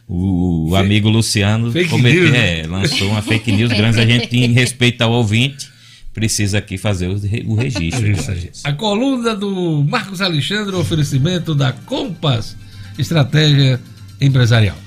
[0.07, 2.59] O, o amigo Luciano Fake cometeu, news, né?
[2.61, 3.99] é, lançou uma fake news grande.
[3.99, 5.69] A gente, em respeito ao ouvinte,
[6.13, 8.05] precisa aqui fazer o, o registro.
[8.63, 12.55] A coluna do Marcos Alexandre, oferecimento da Compass
[12.97, 13.79] Estratégia
[14.21, 14.77] Empresarial.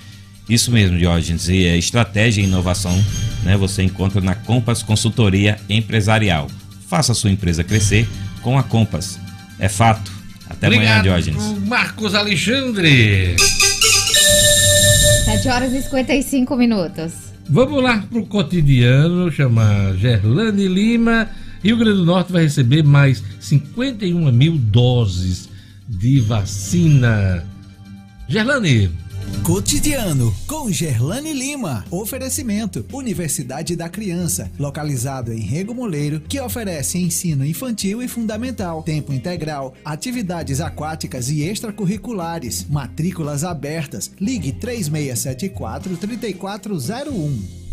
[0.49, 1.49] Isso mesmo, Diógenes.
[1.49, 3.05] E é estratégia e inovação,
[3.43, 3.57] né?
[3.57, 6.49] Você encontra na Compass Consultoria Empresarial.
[6.89, 8.07] Faça a sua empresa crescer
[8.43, 9.19] com a Compass.
[9.59, 10.13] É fato.
[10.49, 11.43] Até amanhã, Diógenes.
[11.67, 13.35] Marcos Alexandre.
[15.37, 17.13] 7 horas e 55 minutos.
[17.51, 21.29] Vamos lá pro cotidiano, chamar Gerlane Lima.
[21.63, 25.49] Rio Grande do Norte vai receber mais 51 mil doses
[25.87, 27.45] de vacina.
[28.27, 28.91] Gerlane,
[29.43, 31.85] Cotidiano com Gerlane Lima.
[31.91, 39.13] Oferecimento: Universidade da Criança, localizado em Rego Moleiro, que oferece ensino infantil e fundamental, tempo
[39.13, 44.11] integral, atividades aquáticas e extracurriculares, matrículas abertas.
[44.21, 47.66] Ligue 3674 3401.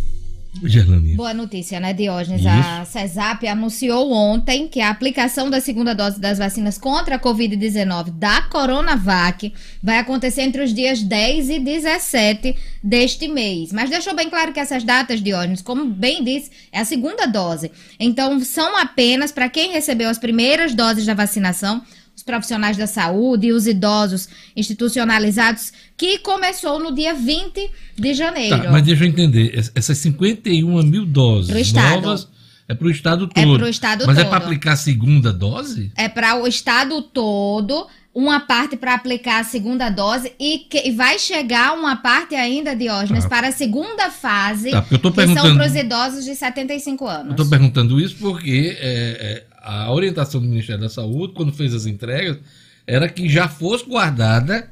[1.15, 2.45] Boa notícia, né, Diógenes?
[2.45, 8.11] A CESAP anunciou ontem que a aplicação da segunda dose das vacinas contra a Covid-19
[8.11, 9.51] da Coronavac
[9.81, 13.73] vai acontecer entre os dias 10 e 17 deste mês.
[13.73, 17.71] Mas deixou bem claro que essas datas, Diógenes, como bem disse, é a segunda dose.
[17.99, 21.81] Então, são apenas para quem recebeu as primeiras doses da vacinação
[22.15, 28.61] os profissionais da saúde e os idosos institucionalizados, que começou no dia 20 de janeiro.
[28.63, 29.57] Tá, mas deixa eu entender.
[29.57, 32.27] es- Essas 51 mil doses novas
[32.67, 33.57] é pro estado É todo.
[33.59, 34.29] pro estado mas é todo.
[34.29, 35.91] para aplicar a segunda dose?
[35.95, 40.91] É para o estado todo, uma parte para aplicar a segunda dose e, que, e
[40.91, 43.29] vai chegar uma parte ainda, Diógenes, Tá.
[43.29, 47.25] para a segunda fase, Tá, eu tô que são para os idosos de 75 anos.
[47.25, 51.73] Eu estou perguntando isso porque é, é, a orientação do Ministério da Saúde, quando fez
[51.73, 52.37] as entregas,
[52.85, 54.69] era que já fosse guardada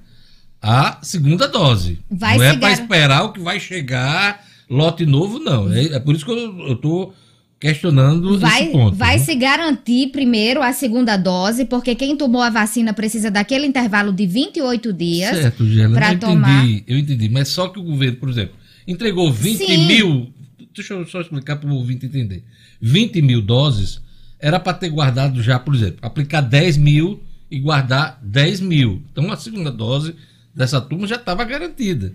[0.62, 2.00] a segunda dose.
[2.10, 5.72] Vai não é para esperar o que vai chegar lote novo, não.
[5.72, 7.14] É, é por isso que eu estou
[7.60, 8.98] questionando Vai, esse ponto.
[8.98, 9.24] vai né?
[9.24, 14.26] se garantir primeiro a segunda dose, porque quem tomou a vacina precisa daquele intervalo de
[14.26, 15.46] 28 dias.
[15.46, 16.66] Eu tomar.
[16.66, 17.30] entendi, eu entendi.
[17.30, 18.56] Mas só que o governo, por exemplo,
[18.88, 19.86] entregou 20 Sim.
[19.86, 20.34] mil.
[20.76, 22.44] Deixa eu só explicar para o ouvinte entender.
[22.82, 24.02] 20 mil doses
[24.42, 29.04] era para ter guardado já, por exemplo, aplicar 10 mil e guardar 10 mil.
[29.12, 30.16] Então a segunda dose
[30.54, 32.14] dessa turma já estava garantida.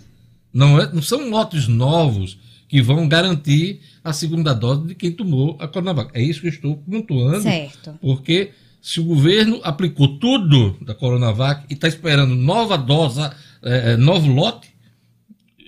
[0.53, 5.57] Não, é, não são lotes novos que vão garantir a segunda dose de quem tomou
[5.61, 6.11] a Coronavac.
[6.15, 7.43] É isso que eu estou pontuando.
[7.43, 7.97] Certo.
[8.01, 8.51] Porque
[8.83, 13.21] se o governo aplicou tudo da Coronavac e está esperando nova dose,
[13.63, 14.69] eh, novo lote,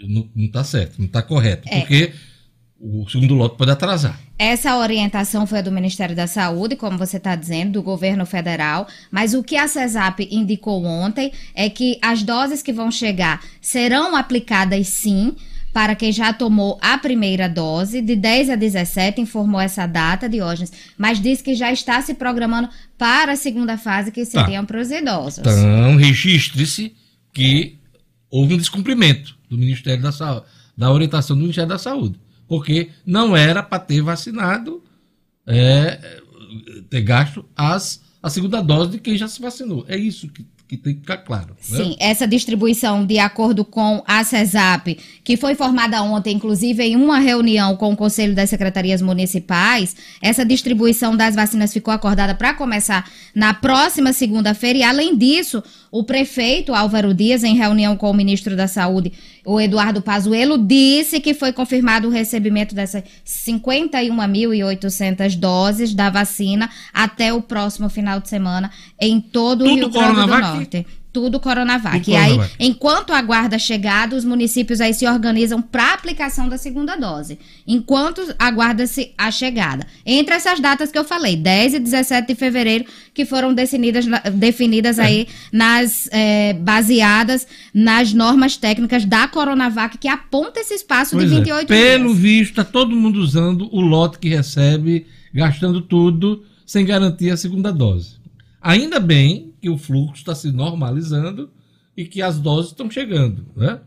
[0.03, 1.69] não está certo, não está correto.
[1.69, 1.81] É.
[1.81, 2.13] Porque
[2.81, 4.19] o segundo lote pode atrasar.
[4.39, 8.87] Essa orientação foi do Ministério da Saúde, como você está dizendo, do governo federal.
[9.11, 14.15] Mas o que a CESAP indicou ontem é que as doses que vão chegar serão
[14.15, 15.35] aplicadas sim.
[15.73, 20.73] Para quem já tomou a primeira dose, de 10 a 17, informou essa data, Diógenes,
[20.97, 24.45] mas disse que já está se programando para a segunda fase, que Tá.
[24.45, 25.39] seriam para os idosos.
[25.41, 26.95] Então, registre-se
[27.35, 27.79] que
[28.31, 32.19] houve um descumprimento do Ministério da Saúde, da orientação do Ministério da Saúde.
[32.49, 34.83] Porque não era para ter vacinado,
[35.47, 36.21] é,
[36.89, 39.85] ter gasto as, a segunda dose de quem já se vacinou.
[39.87, 41.57] É isso que, que tem que ficar claro.
[41.71, 41.79] né?
[41.79, 47.19] Sim, essa distribuição, de acordo com a CESAP, que foi formada ontem, inclusive em uma
[47.19, 53.11] reunião com o Conselho das Secretarias Municipais, essa distribuição das vacinas ficou acordada para começar
[53.35, 54.79] na próxima segunda-feira.
[54.79, 59.15] E, além disso, o prefeito Álvaro Dias, em reunião com o ministro da Saúde,
[59.47, 67.33] o Eduardo Pazuello, disse que foi confirmado o recebimento dessas 51.800 doses da vacina até
[67.33, 70.58] o próximo final de semana em todo o Tudo Rio Grande do Coronavac?
[70.59, 70.87] Norte.
[71.13, 72.01] tudo Coronavac.
[72.01, 76.57] Tudo e aí, enquanto aguarda a chegada, os municípios aí se organizam para aplicação da
[76.59, 77.39] segunda dose.
[77.67, 79.87] Enquanto aguarda-se a chegada.
[80.05, 84.05] Entre essas datas que eu falei, 10 e 17 de fevereiro, que foram definidas,
[84.35, 91.29] definidas aí nas eh, baseadas nas normas técnicas da Coronavac, que aponta esse espaço Pois
[91.29, 91.39] de é.
[91.39, 92.19] 28 Pelo dias.
[92.19, 97.73] visto, tá todo mundo usando o lote que recebe, gastando tudo, sem garantir a segunda
[97.73, 98.17] dose.
[98.61, 101.51] Ainda bem que o fluxo está se normalizando
[101.97, 103.81] e que as doses estão chegando, né?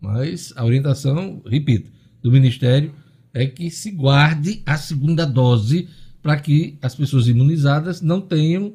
[0.00, 1.90] Mas a orientação, repito,
[2.22, 2.94] do Ministério
[3.32, 5.88] é que se guarde a segunda dose
[6.22, 8.74] para que as pessoas imunizadas não tenham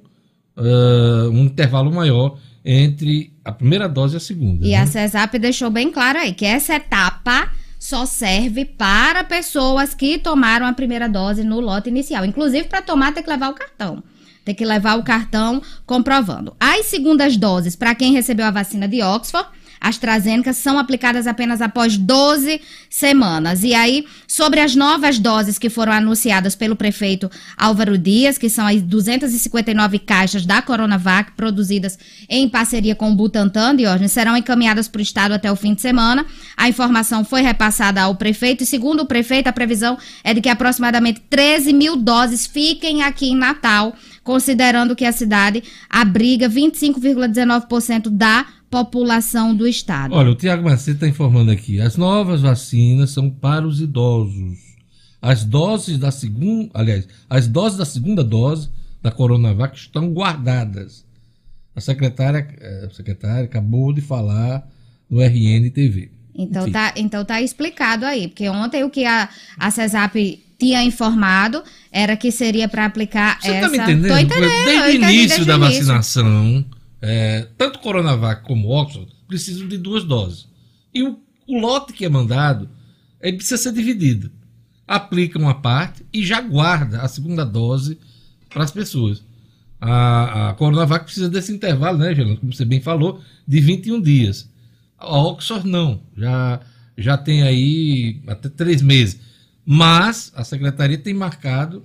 [0.60, 4.66] ah, um intervalo maior entre a primeira dose e a segunda.
[4.66, 4.78] E né?
[4.78, 10.66] a CESAP deixou bem claro aí que essa etapa só serve para pessoas que tomaram
[10.66, 12.26] a primeira dose no lote inicial.
[12.26, 14.04] Inclusive, para tomar, tem que levar o cartão.
[14.44, 16.56] Tem que levar o cartão comprovando.
[16.60, 19.48] As segundas doses, para quem recebeu a vacina de Oxford,
[19.80, 22.60] AstraZeneca, são aplicadas apenas após 12
[22.90, 23.64] semanas.
[23.64, 28.68] E aí, sobre as novas doses que foram anunciadas pelo prefeito Álvaro Dias, que são
[28.68, 35.00] as 259 caixas da Coronavac produzidas em parceria com o Butantan, Diógenes, serão encaminhadas para
[35.00, 36.26] o estado até o fim de semana.
[36.58, 40.50] A informação foi repassada ao prefeito e, segundo o prefeito, a previsão é de que
[40.50, 43.96] aproximadamente 13 mil doses fiquem aqui em Natal,
[44.30, 50.14] considerando que a cidade abriga 25,19% da população do estado.
[50.14, 51.82] Olha, o Tiago Macedo está informando aqui.
[51.82, 54.60] As novas vacinas são para os idosos.
[55.20, 58.70] As doses da segunda, aliás, as doses da segunda dose
[59.02, 61.04] da Coronavac estão guardadas.
[61.76, 64.64] A secretária, eh, a secretária acabou de falar
[65.10, 66.12] no RNTV.
[66.36, 66.72] Então Enfim.
[66.72, 69.28] tá, então tá explicado aí, porque ontem o que a,
[69.58, 73.66] a CESAP tinha informado era que seria para aplicar Você essa.
[73.66, 74.18] está me entendendo?
[74.20, 75.74] Entendendo, Desde o início desde da início.
[75.74, 76.66] vacinação,
[77.01, 80.47] é, tanto Coronavac como Oxford precisam de duas doses.
[80.93, 82.70] E o, o lote que é mandado
[83.22, 84.32] ele precisa ser dividido.
[84.88, 87.97] Aplica uma parte e já guarda a segunda dose
[88.49, 89.24] para as pessoas.
[89.80, 92.38] A, a Coronavac precisa desse intervalo, né, Gelano?
[92.38, 94.49] Como você bem falou, de 21 dias.
[94.97, 96.60] A Oxford não, já,
[96.97, 99.20] já tem aí até três meses.
[99.72, 101.84] Mas a secretaria tem marcado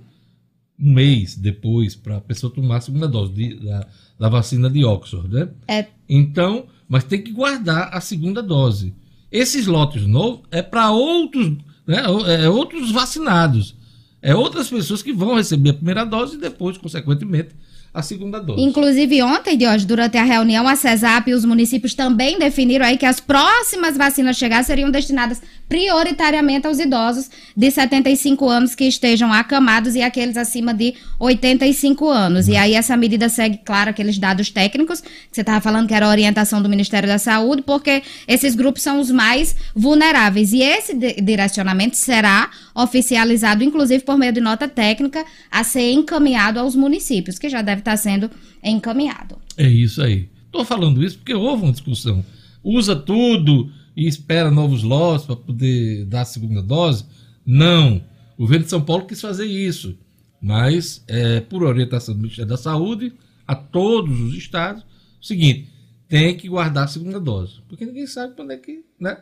[0.79, 4.83] um mês depois para a pessoa tomar a segunda dose de- da, da vacina de
[4.83, 5.49] Oxford, né?
[5.67, 8.91] É, Então, mas tem que guardar a segunda dose.
[9.31, 11.49] Esses lotes novos é para outros,
[11.85, 12.01] né,
[12.43, 13.75] é outros vacinados.
[14.19, 17.49] É outras pessoas que vão receber a primeira dose e depois, consequentemente,
[17.95, 18.61] a segunda dose.
[18.61, 23.05] Inclusive, ontem, Diógenes, durante a reunião, a CESAP e os municípios também definiram aí que
[23.05, 29.95] as próximas vacinas chegar seriam destinadas prioritariamente aos idosos de 75 anos que estejam acamados
[29.95, 32.47] e aqueles acima de 85 anos.
[32.47, 36.05] E aí essa medida segue, claro, aqueles dados técnicos que você estava falando que era
[36.05, 40.53] a orientação do Ministério da Saúde, porque esses grupos são os mais vulneráveis.
[40.53, 46.59] E esse di- direcionamento será oficializado, inclusive, por meio de nota técnica a ser encaminhado
[46.59, 48.29] aos municípios, que já deve estar sendo
[48.63, 49.37] encaminhado.
[49.57, 50.29] É isso aí.
[50.45, 52.23] Estou falando isso porque houve uma discussão.
[52.63, 57.05] Usa tudo e espera novos lotes para poder dar a segunda dose?
[57.45, 58.01] Não.
[58.37, 59.97] O governo de São Paulo quis fazer isso.
[60.41, 63.13] Mas, é, por orientação do Ministério da Saúde,
[63.47, 64.83] a todos os estados,
[65.21, 65.69] o seguinte:
[66.07, 67.61] tem que guardar a segunda dose.
[67.67, 69.17] Porque ninguém sabe quando é que né,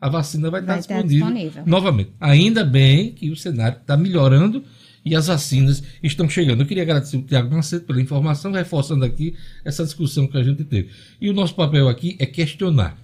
[0.00, 1.62] a vacina vai, Vai estar estar disponível, disponível.
[1.66, 2.10] novamente.
[2.20, 4.62] Ainda bem que o cenário está melhorando
[5.04, 6.60] e as vacinas estão chegando.
[6.60, 9.34] Eu queria agradecer o Tiago Macedo pela informação, reforçando aqui
[9.64, 10.90] essa discussão que a gente teve.
[11.20, 12.96] E o nosso papel aqui é questionar,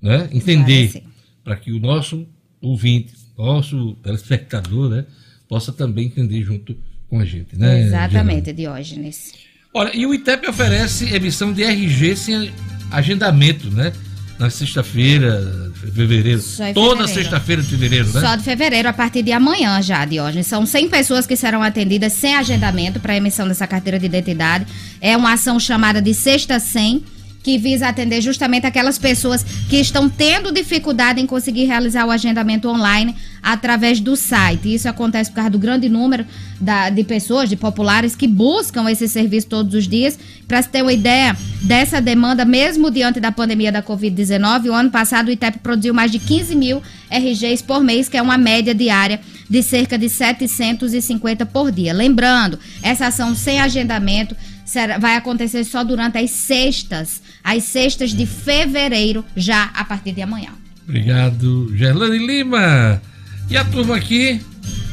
[0.00, 0.28] né?
[0.32, 1.02] entender,
[1.44, 2.26] para que o nosso
[2.60, 5.06] ouvinte, nosso telespectador, né,
[5.48, 6.76] possa também entender junto
[7.08, 7.56] com a gente.
[7.56, 9.32] Né, Exatamente, Diógenes.
[9.72, 12.52] Olha, e o ITEP oferece emissão de RG sem
[12.90, 13.92] agendamento, né?
[14.40, 16.42] Na sexta-feira, fevereiro.
[16.72, 18.20] Toda sexta-feira de fevereiro, né?
[18.22, 20.46] Só de fevereiro, a partir de amanhã já, Diógenes.
[20.46, 24.64] São 100 pessoas que serão atendidas sem agendamento para emissão dessa carteira de identidade.
[24.98, 27.04] É uma ação chamada de Sexta 100,
[27.42, 32.68] que visa atender justamente aquelas pessoas que estão tendo dificuldade em conseguir realizar o agendamento
[32.68, 34.74] online através do site.
[34.74, 36.26] Isso acontece por causa do grande número
[36.60, 40.18] da- de pessoas, de populares, que buscam esse serviço todos os dias.
[40.46, 44.90] Para se ter uma ideia dessa demanda, mesmo diante da pandemia da Covid-19, o ano
[44.90, 48.74] passado o ITEP produziu mais de 15 mil RGs por mês, que é uma média
[48.74, 49.18] diária
[49.48, 51.92] de cerca de 750 por dia.
[51.92, 54.36] Lembrando, essa ação sem agendamento
[54.70, 60.22] será- vai acontecer só durante as sextas, as sextas de fevereiro, já a partir de
[60.22, 60.50] amanhã.
[60.84, 63.00] Obrigado, Gerlane Lima.
[63.48, 64.40] E a turma aqui,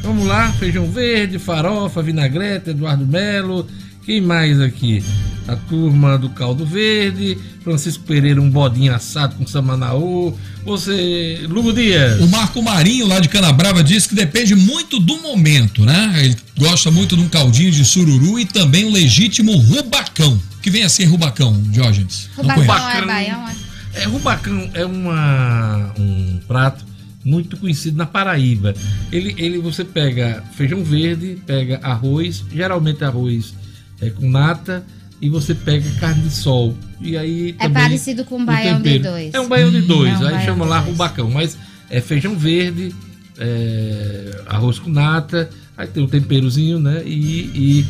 [0.02, 3.68] vamos lá, feijão verde, farofa, vinagrete, Eduardo Melo,
[4.08, 5.04] Quem mais aqui?
[5.46, 10.34] A turma do Caldo Verde, Francisco Pereira, um bodinho assado com samanaú.
[10.64, 12.18] Você, Lugo Dias.
[12.18, 16.14] O Marco Marinho, lá de Canabrava, diz que depende muito do momento, né?
[16.24, 20.40] Ele gosta muito de um caldinho de sururu e também um legítimo rubacão.
[20.56, 22.30] O que vem a ser rubacão, Diógenes?
[22.34, 23.56] Rubacão é baião, é?
[23.92, 26.82] É, rubacão é uma, um prato
[27.22, 28.74] muito conhecido na Paraíba.
[29.12, 33.52] Ele, ele você pega feijão verde, pega arroz, geralmente arroz
[34.00, 34.84] é, com nata,
[35.20, 36.76] e você pega carne de sol.
[37.00, 39.34] E aí É também parecido com um baião de dois.
[39.34, 40.90] É um baião de dois, é um aí chama lá dois.
[40.90, 41.56] rubacão, mas
[41.90, 42.94] é feijão verde,
[43.38, 47.02] é, arroz com nata, aí tem o temperozinho, né?
[47.04, 47.86] E, e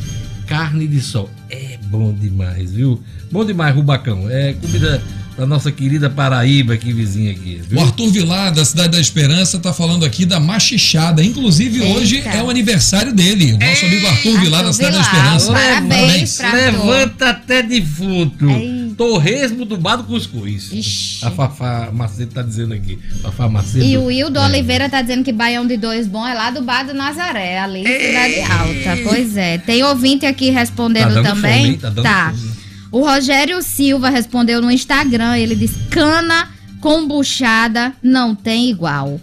[0.47, 1.29] carne de sol.
[1.49, 3.01] É bom demais, viu?
[3.31, 4.29] Bom demais, rubacão.
[4.29, 5.01] É comida
[5.39, 7.61] da nossa querida Paraíba aqui, vizinha aqui.
[7.67, 7.79] Viu?
[7.79, 11.23] O Arthur Vilar, da Cidade da Esperança, tá falando aqui da machichada.
[11.23, 11.97] Inclusive, Eita.
[11.97, 13.53] hoje é o aniversário dele.
[13.53, 15.51] O nosso amigo Arthur Vilar, da Cidade da Vilar, Esperança.
[15.53, 18.49] parabéns pra Levanta até defunto.
[18.49, 18.79] Ei.
[18.97, 20.73] Torresmo do Bar do Cuscuz.
[20.73, 21.23] Ixi.
[21.25, 22.99] A Fafá Macedo tá dizendo aqui.
[23.21, 23.85] Fafá Macedo.
[23.85, 24.45] E o Wildo É.
[24.45, 27.79] Oliveira tá dizendo que baião de dois bom é lá do bar do Nazaré, ali
[27.79, 29.01] em Cidade Alta.
[29.03, 29.57] Pois é.
[29.57, 31.65] Tem ouvinte aqui respondendo Tá dando também.
[31.65, 31.77] fome?
[31.77, 32.58] Tá dando fome.
[32.91, 35.37] O Rogério Silva respondeu no Instagram.
[35.37, 36.49] Ele diz: cana
[36.81, 39.19] com buchada não tem igual.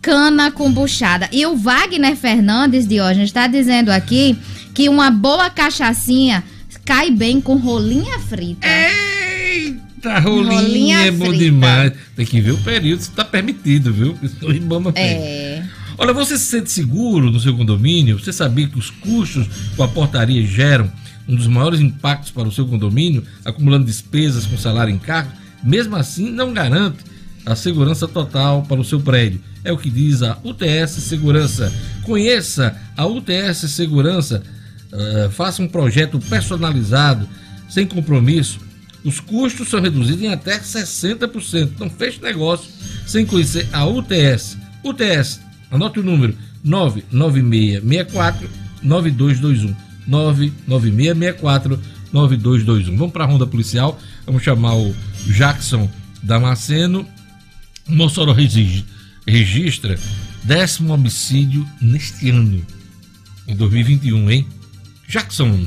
[0.00, 1.28] Cana com buchada.
[1.30, 4.36] E o Wagner Fernandes, Diógenes, está dizendo aqui
[4.74, 6.42] que uma boa cachaçinha
[6.84, 8.66] cai bem com rolinha frita.
[8.66, 11.44] Eita, rolinha, Rolinha é bom frita.
[11.44, 11.92] demais.
[12.16, 14.16] Tem que ver o período se tá permitido, viu?
[14.42, 14.92] O Ibama.
[14.94, 15.62] É.
[15.98, 18.18] Olha, você se sente seguro no seu condomínio?
[18.18, 19.46] Você sabia que os custos
[19.76, 20.90] com a portaria geram
[21.30, 25.30] um dos maiores impactos para o seu condomínio, acumulando despesas com salário em cargo?
[25.62, 26.98] Mesmo assim, não garante
[27.46, 29.40] a segurança total para o seu prédio.
[29.62, 31.72] É o que diz a UTS Segurança.
[32.02, 34.42] Conheça a UTS Segurança.
[34.92, 37.28] eh, faça um projeto personalizado,
[37.68, 38.58] sem compromisso.
[39.04, 41.78] Os custos são reduzidos em até 60%.
[41.78, 42.68] Não feche negócio
[43.06, 44.58] sem conhecer a UTS.
[44.82, 48.50] UTS, anote o número 99664
[48.82, 49.89] 9221.
[50.10, 51.78] 99664
[52.12, 52.96] 9221.
[52.98, 53.98] Vamos para a ronda policial.
[54.26, 54.94] Vamos chamar o
[55.26, 55.88] Jackson
[56.22, 57.06] Damasceno.
[57.88, 58.84] Mossoró regi-
[59.26, 59.98] registra
[60.44, 62.64] décimo homicídio neste ano,
[63.48, 64.46] em 2021, hein?
[65.08, 65.66] Jackson.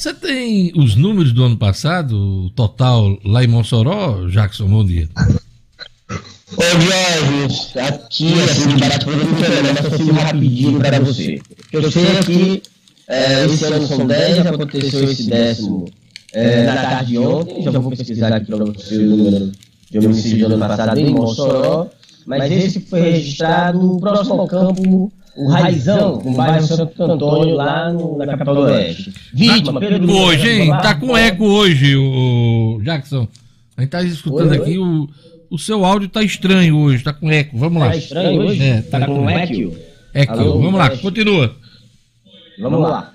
[0.00, 4.66] Você tem os números do ano passado, o total lá em Mossoró, Jackson?
[4.66, 5.06] Bom dia.
[6.56, 11.38] Ô Jorge, aqui assim, barato, podemos entregar essa filme rapidinho para você.
[11.70, 12.62] Eu sei que
[13.08, 15.84] é, esse ano são 10, aconteceu esse décimo
[16.32, 19.52] é, na tarde de ontem, já vou pesquisar aqui para você o número
[19.90, 21.90] de homicídio do ano passado em Mossoró,
[22.24, 27.92] mas esse foi registrado no próximo ao campo, o Raizão, no bairro Santo Antônio, lá
[27.92, 29.12] no- na capital do Oeste.
[29.32, 30.70] Vítima, Pedro Lula, Hoje, hein?
[30.82, 33.26] Tá com eco hoje, o Jackson.
[33.76, 34.62] A gente tá escutando Oi, oi.
[34.64, 35.08] aqui, o,
[35.50, 37.56] o seu áudio tá estranho hoje, tá com eco.
[37.56, 37.90] Vamos lá.
[37.90, 38.62] Tá estranho hoje?
[38.62, 39.76] É, Tá com eco?
[40.12, 40.32] Eco.
[40.32, 41.02] Alô, Vamos lá, teste.
[41.02, 41.54] continua.
[42.60, 43.12] Vamos lá.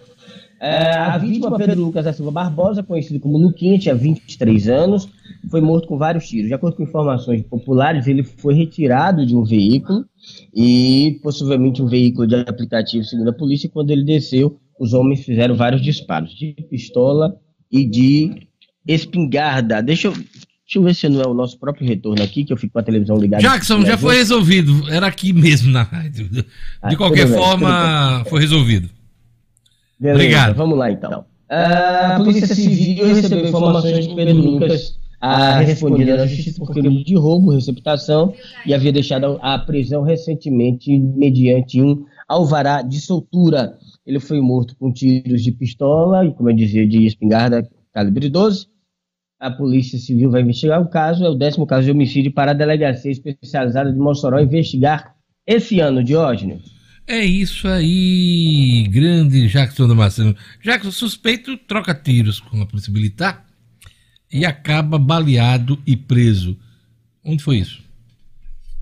[0.59, 5.07] É, a vítima, Pedro Lucas da Silva Barbosa, conhecido como Luquinha, tinha 23 anos,
[5.49, 6.47] foi morto com vários tiros.
[6.47, 10.05] De acordo com informações populares, ele foi retirado de um veículo
[10.53, 15.23] e possivelmente um veículo de aplicativo, segundo a polícia, e quando ele desceu, os homens
[15.23, 17.35] fizeram vários disparos de pistola
[17.71, 18.47] e de
[18.87, 19.81] espingarda.
[19.81, 22.57] Deixa eu, deixa eu ver se não é o nosso próprio retorno aqui, que eu
[22.57, 23.41] fico com a televisão ligada.
[23.41, 24.89] Jackson, já foi resolvido.
[24.89, 26.29] Era aqui mesmo na rádio.
[26.29, 26.45] De
[26.81, 28.89] Ah, qualquer bem, forma, tudo foi resolvido.
[29.99, 30.55] Beleza, Obrigado.
[30.55, 31.25] Vamos lá então.
[31.49, 37.03] Ah, a Polícia Civil recebeu informações de Pedro Lucas ah, respondia na justiça por crime
[37.03, 38.33] de roubo, receptação
[38.65, 43.75] e havia deixado a prisão recentemente mediante um alvará de soltura.
[44.05, 48.67] Ele foi morto com tiros de pistola e, como eu dizia, de espingarda calibre 12.
[49.39, 52.55] A Polícia Civil vai investigar o caso, é o décimo caso de homicídio para a
[52.55, 55.15] Delegacia Especializada de Mossoró investigar
[55.45, 56.61] esse ano, Diógenes.
[57.07, 60.35] É isso aí, grande Jackson Damasceno.
[60.63, 63.44] Jackson, suspeito, troca tiros com a polícia militar
[64.31, 66.57] e acaba baleado e preso.
[67.23, 67.83] Onde foi isso?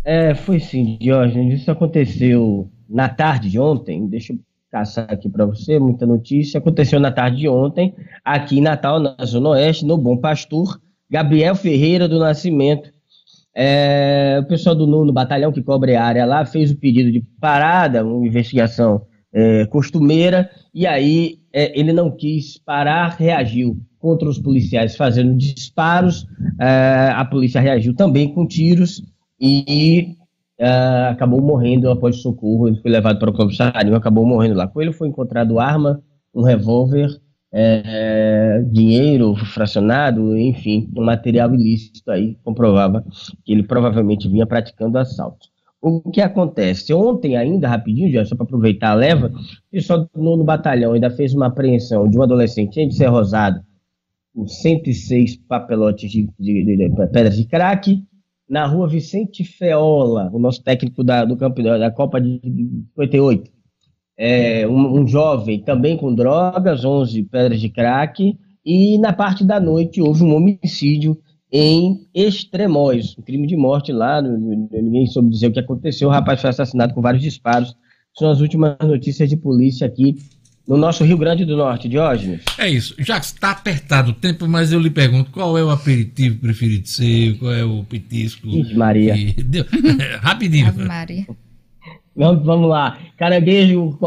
[0.04, 1.62] É, foi sim, Diógenes.
[1.62, 4.08] Isso aconteceu na tarde de ontem.
[4.08, 4.40] Deixa eu
[4.72, 6.58] caçar aqui para você, muita notícia.
[6.58, 7.94] Aconteceu na tarde de ontem,
[8.26, 10.80] aqui em Natal, na Zona Oeste, no Bom Pastor,
[11.10, 12.92] Gabriel Ferreira do Nascimento.
[13.56, 17.22] É, o pessoal do nono batalhão que cobre a área lá fez o pedido de
[17.40, 24.38] parada, uma investigação é, costumeira, e aí é, ele não quis parar, reagiu contra os
[24.38, 26.28] policiais fazendo disparos,
[26.60, 29.02] é, a polícia reagiu também com tiros
[29.40, 30.18] e
[30.60, 34.68] é, acabou morrendo após socorro, ele foi levado para o comissário, acabou morrendo lá.
[34.68, 36.04] Com ele foi encontrado arma,
[36.36, 37.18] um revólver,
[37.50, 43.06] é, dinheiro fracionado, enfim, um material ilícito aí comprovava
[43.46, 45.48] que ele provavelmente vinha praticando assalto.
[45.82, 46.94] O que acontece?
[46.94, 51.34] Ontem ainda, rapidinho, já, só para aproveitar a leva, o pessoal nono batalhão ainda fez
[51.34, 53.64] uma apreensão de um adolescente de ser rosado
[54.34, 58.04] com 106 papelotes de, de, de, de pedras de crack,
[58.50, 62.40] na rua Vicente Feola, o nosso técnico da, do campeonato da Copa de
[62.96, 63.52] 58.
[64.18, 69.60] É, um, um, jovem também com drogas, 11 pedras de crack, e na parte da
[69.60, 71.18] noite houve um homicídio
[71.52, 76.42] em Extremóis, um crime de morte lá, ninguém soube dizer o que aconteceu, o rapaz
[76.42, 77.76] foi assassinado com vários disparos.
[78.16, 80.16] São as últimas notícias de polícia aqui
[80.68, 82.42] no nosso Rio Grande do Norte, Diógenes.
[82.58, 82.96] É isso.
[83.00, 87.38] Já está apertado o tempo, mas eu lhe pergunto qual é o aperitivo preferido seu,
[87.38, 88.48] qual é o petisco.
[88.48, 89.14] Ixi, Maria.
[89.14, 89.44] Que...
[89.44, 89.66] Deu...
[90.22, 90.68] Rapidinho.
[90.68, 91.26] Ave Maria.
[92.16, 92.98] Vamos, vamos lá.
[93.18, 93.98] Caranguejo,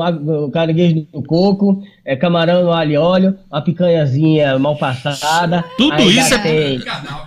[0.53, 5.65] caranguejo no coco, é, camarão no alho e óleo, uma picanhazinha mal passada.
[5.77, 6.79] Tudo isso é.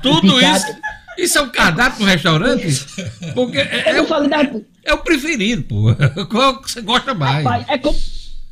[0.01, 0.57] Tudo picado...
[0.57, 0.79] isso.
[1.17, 2.85] Isso é um cardápio no restaurante?
[3.35, 4.49] Porque é, é, o, da...
[4.85, 5.93] é o preferido, pô.
[6.31, 7.43] Qual que você gosta mais?
[7.43, 7.97] Rapaz, é como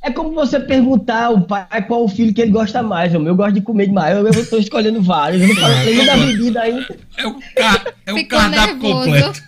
[0.04, 3.14] é como você perguntar ao pai qual o filho que ele gosta mais.
[3.14, 4.16] Eu, eu gosto de comer demais.
[4.16, 5.42] Eu estou escolhendo vários.
[5.42, 6.88] Eu não falei nem da bebida ainda.
[7.18, 9.06] É o, car é o cardápio nervoso.
[9.06, 9.44] completo.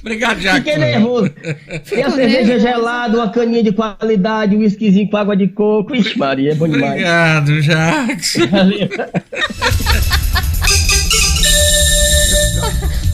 [0.00, 0.58] Obrigado, Jackson.
[0.58, 1.30] Fiquei nervoso.
[1.88, 5.96] Tem a cerveja gelada, uma caninha de qualidade, um whiskyzinho com água de coco.
[5.96, 6.92] Ixi, Maria, é bom demais.
[6.92, 8.46] Obrigado, Jackson.
[8.46, 8.88] Valeu.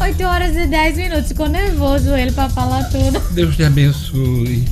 [0.02, 1.28] 8 horas e 10 minutos.
[1.28, 3.20] Ficou nervoso ele pra falar tudo.
[3.30, 4.64] Deus te abençoe.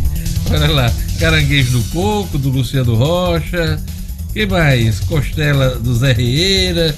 [0.53, 3.79] Olha lá, caranguejo do coco, do Luciano Rocha.
[4.33, 4.99] que mais?
[5.01, 6.95] Costela do Zé Rieira,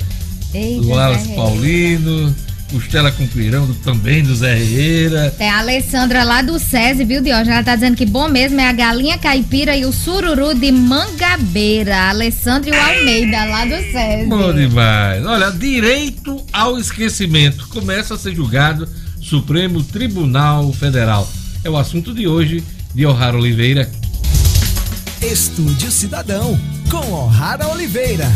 [0.80, 2.34] do Wallace Paulino.
[2.72, 5.34] Costela com pirão também do Zé Rieira.
[5.36, 7.50] Tem a Alessandra lá do SESI, viu, Diógenes?
[7.52, 11.94] Ela tá dizendo que bom mesmo é a galinha caipira e o sururu de Mangabeira.
[11.94, 14.26] A Alessandra e o Almeida lá do SESI.
[14.26, 15.26] Bom demais.
[15.26, 17.68] Olha, direito ao esquecimento.
[17.68, 18.88] Começa a ser julgado
[19.20, 21.30] Supremo Tribunal Federal.
[21.62, 22.64] É o assunto de hoje
[22.94, 23.88] de O'Hara Oliveira.
[25.22, 26.58] Estúdio Cidadão,
[26.90, 28.26] com O'Hara Oliveira.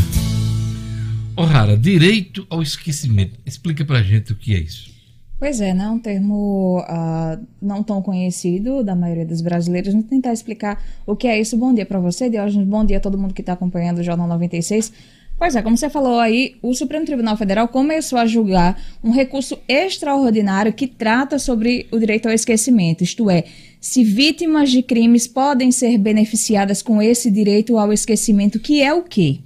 [1.36, 3.38] O'Hara, direito ao esquecimento.
[3.44, 4.90] Explica pra gente o que é isso.
[5.38, 5.86] Pois é, né?
[5.90, 9.92] Um termo uh, não tão conhecido da maioria dos brasileiros.
[9.92, 11.59] Vamos tentar explicar o que é isso.
[11.59, 12.66] Bom dia para você, Diógenes.
[12.66, 14.90] Bom dia a todo mundo que está acompanhando o Jornal 96.
[15.38, 19.59] Pois é, como você falou aí, o Supremo Tribunal Federal começou a julgar um recurso
[19.68, 23.44] extraordinário que trata sobre o direito ao esquecimento, isto é,
[23.87, 29.05] se vítimas de crimes podem ser beneficiadas com esse direito ao esquecimento, que é o
[29.05, 29.39] quê?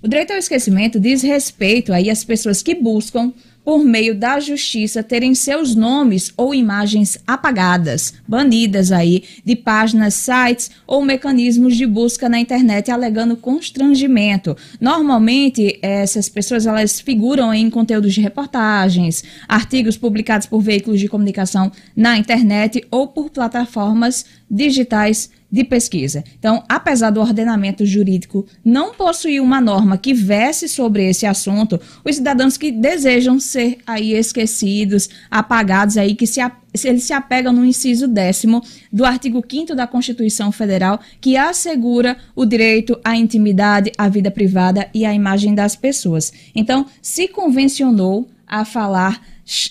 [0.00, 3.32] O direito ao esquecimento diz respeito aí às pessoas que buscam
[3.64, 10.70] por meio da justiça, terem seus nomes ou imagens apagadas, banidas aí de páginas, sites
[10.86, 14.56] ou mecanismos de busca na internet, alegando constrangimento.
[14.80, 21.70] Normalmente, essas pessoas elas figuram em conteúdos de reportagens, artigos publicados por veículos de comunicação
[21.94, 26.22] na internet ou por plataformas digitais de pesquisa.
[26.38, 32.16] Então, apesar do ordenamento jurídico não possuir uma norma que vesse sobre esse assunto, os
[32.16, 36.40] cidadãos que desejam ser aí esquecidos, apagados aí, que se,
[36.84, 42.46] eles se apegam no inciso décimo do artigo 5 da Constituição Federal, que assegura o
[42.46, 46.32] direito à intimidade, à vida privada e à imagem das pessoas.
[46.54, 49.20] Então, se convencionou a falar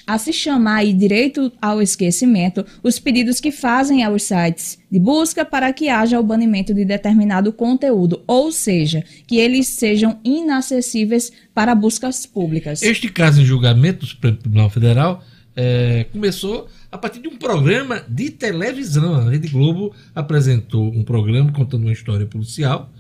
[0.06, 5.46] a se chamar aí direito ao esquecimento os pedidos que fazem aos sites de busca
[5.46, 11.76] para que haja o banimento de determinado conteúdo, ou seja, que eles sejam inacessíveis para
[11.76, 12.82] buscas públicas.
[12.82, 15.24] Este caso em julgamento do Supremo Tribunal Federal
[15.56, 19.16] é, começou a partir de um programa de televisão.
[19.16, 22.92] A Rede Globo apresentou um programa contando uma história policial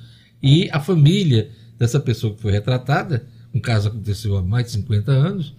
[0.42, 5.12] e a família dessa pessoa que foi retratada, um caso aconteceu há mais de 50
[5.12, 5.56] anos,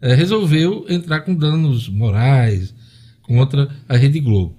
[0.00, 2.74] é, resolveu entrar com danos morais
[3.22, 4.56] contra a Rede Globo.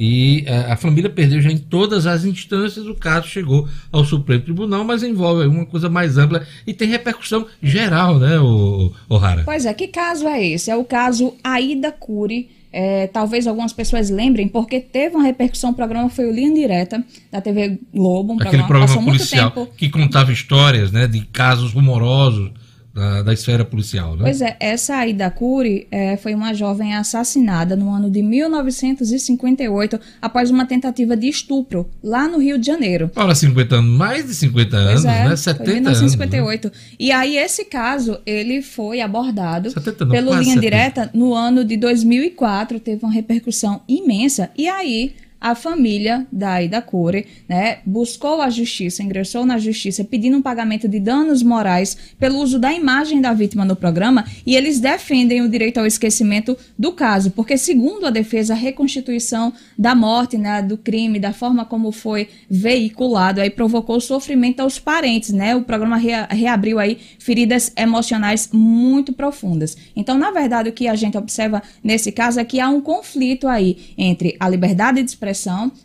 [0.00, 4.44] E a, a, família perdeu já em todas as instâncias, o caso chegou ao Supremo
[4.44, 9.42] Tribunal, mas envolve uma coisa mais ampla e tem repercussão geral, né, o, o Rara?
[9.44, 10.70] Pois é, que caso é esse?
[10.70, 15.74] É o caso Aida Cury, é, talvez algumas pessoas lembrem, porque teve uma repercussão, o
[15.74, 19.90] programa foi o Linha Direta, da TV Globo, um Aquele programa que programa policial que
[19.90, 22.52] contava histórias, né, de casos rumorosos
[22.94, 24.22] da, da esfera policial, né?
[24.22, 30.50] Pois é, essa Aida Cury é, foi uma jovem assassinada no ano de 1958 após
[30.50, 33.10] uma tentativa de estupro lá no Rio de Janeiro.
[33.14, 35.26] Olha, 50 anos, mais de 50 anos, Pois é, né?
[35.28, 36.00] foi 70 em anos.
[36.00, 36.72] 1958.
[36.98, 40.60] E aí esse caso, ele foi abordado 70 não, pelo Linha 70.
[40.60, 44.50] Direta no ano de 2004, teve uma repercussão imensa.
[44.56, 50.36] E aí a família da Aida Cury, né, buscou a justiça, ingressou na justiça pedindo
[50.36, 54.80] um pagamento de danos morais pelo uso da imagem da vítima no programa e eles
[54.80, 60.36] defendem o direito ao esquecimento do caso, porque segundo a defesa, a reconstituição da morte,
[60.36, 65.54] né, do crime, da forma como foi veiculado, aí provocou sofrimento aos parentes, né?
[65.54, 69.76] O programa rea- reabriu aí feridas emocionais muito profundas.
[69.94, 73.46] Então, na verdade, o que a gente observa nesse caso é que há um conflito
[73.46, 75.27] aí entre a liberdade de expressão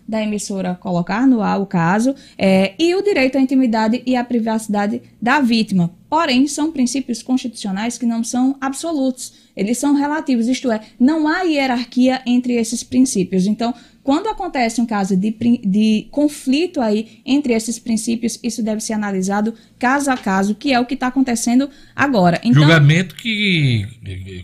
[0.08, 4.24] da emissora colocar no ar o caso é, e o direito à intimidade e à
[4.24, 5.92] privacidade da vítima.
[6.10, 11.42] Porém, são princípios constitucionais que não são absolutos, eles são relativos, isto é, não há
[11.42, 13.48] hierarquia entre esses princípios.
[13.48, 18.94] Então, quando acontece um caso de, de conflito aí entre esses princípios, isso deve ser
[18.94, 22.40] analisado caso a caso, que é o que está acontecendo agora.
[22.44, 23.88] Então, Julgamento que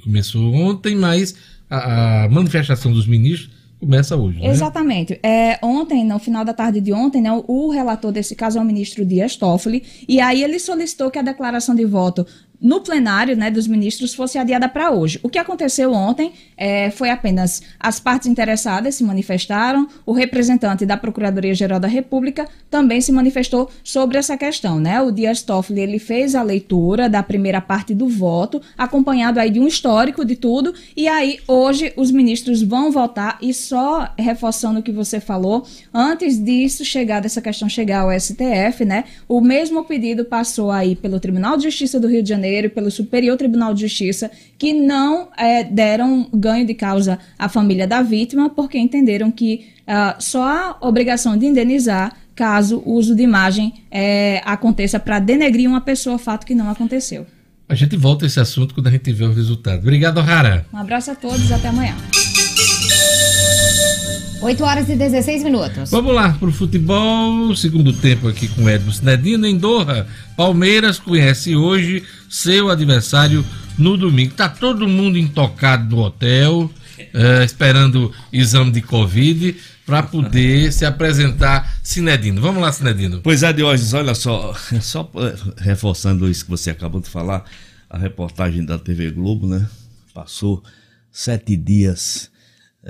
[0.04, 1.36] começou ontem, mas
[1.70, 4.48] a, a manifestação dos ministros começa hoje, né?
[4.48, 5.20] Exatamente.
[5.24, 8.66] É, ontem, no final da tarde de ontem, né, o, relator desse caso é o
[8.66, 12.26] ministro Dias Toffoli, e aí ele solicitou que a declaração de voto
[12.62, 15.20] no plenário né, dos ministros fosse adiada para hoje.
[15.24, 20.98] O que aconteceu ontem é, foi apenas as partes interessadas se manifestaram, o representante da
[20.98, 24.80] Procuradoria-Geral da República também se manifestou sobre essa questão.
[24.80, 25.02] Né?
[25.02, 29.60] O Dias Toffoli ele fez a leitura da primeira parte do voto, acompanhado aí de
[29.60, 34.84] um histórico de tudo, e aí hoje os ministros vão votar e só reforçando o
[34.84, 39.06] que você falou, antes disso chegar, dessa questão chegar ao STF, né?
[39.28, 42.90] O mesmo pedido passou aí pelo Tribunal de Justiça do Rio de Janeiro e pelo
[42.92, 48.50] Superior Tribunal de Justiça, que não eh, deram ganho de causa à família da vítima,
[48.50, 54.42] porque entenderam que ah, só há obrigação de indenizar caso o uso de imagem eh,
[54.46, 57.26] aconteça para denegrir uma pessoa, fato que não aconteceu.
[57.68, 59.80] A gente volta a esse assunto quando a gente tiver o resultado.
[59.80, 60.66] Obrigado, Rara.
[60.74, 61.96] Um abraço a todos, até amanhã.
[64.42, 65.92] 8 horas e 16 minutos.
[65.92, 70.08] Vamos lá pro futebol, segundo tempo aqui com Edmo Sinedino em Doha.
[70.38, 73.46] Palmeiras conhece hoje seu adversário
[73.78, 74.34] no domingo.
[74.34, 81.78] Tá todo mundo intocado no hotel, eh, esperando exame de Covid para poder se apresentar
[81.84, 82.42] Sinedino.
[82.42, 83.20] Vamos lá, Sinedino.
[83.22, 87.44] Pois é, Diógenes, olha só, só eh, reforçando isso que você acabou de falar,
[87.90, 89.68] a reportagem da TV Globo, né?
[90.14, 90.64] Passou
[91.12, 92.32] sete dias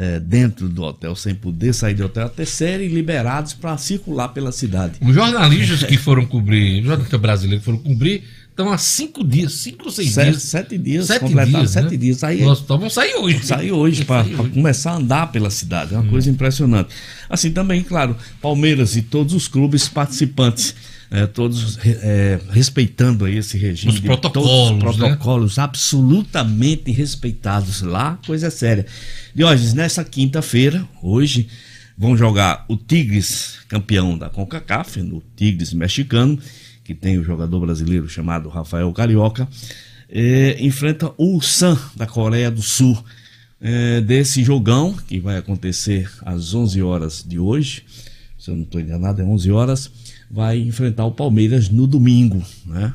[0.01, 4.49] eh, dentro do hotel, sem poder sair do hotel, até serem liberados para circular pela
[4.49, 4.93] cidade.
[5.01, 9.51] Os jornalistas que foram cobrir, os jornalistas brasileiros que foram cobrir, estão há cinco dias,
[9.55, 10.43] cinco ou seis Sete, dias.
[10.43, 11.97] sete dias, Sete completaram dias, sete né?
[11.97, 12.23] dias.
[12.23, 13.45] Aí, então vão sair hoje.
[13.45, 15.93] Sair hoje para começar a andar pela cidade.
[15.93, 16.95] É uma coisa impressionante.
[17.29, 20.75] Assim também, claro, Palmeiras e todos os clubes participantes.
[21.11, 23.93] Eh, todos eh, respeitando esse regime.
[23.93, 25.07] Os protocolos, todos os né?
[25.07, 28.85] protocolos absolutamente respeitados lá, coisa séria.
[29.33, 31.47] Diógenes, nessa quinta-feira, hoje,
[31.97, 36.39] vão jogar o Tigres, campeão da CONCACAF, no Tigres mexicano,
[36.83, 39.47] que tem o jogador brasileiro chamado Rafael Carioca,
[40.09, 42.97] eh, enfrenta o San da Coreia do Sul.
[43.61, 47.83] Eh, desse jogão, que vai acontecer às 11 horas de hoje,
[48.37, 49.91] se eu não estou enganado, é 11 horas,
[50.29, 52.93] vai enfrentar o Palmeiras no domingo, né?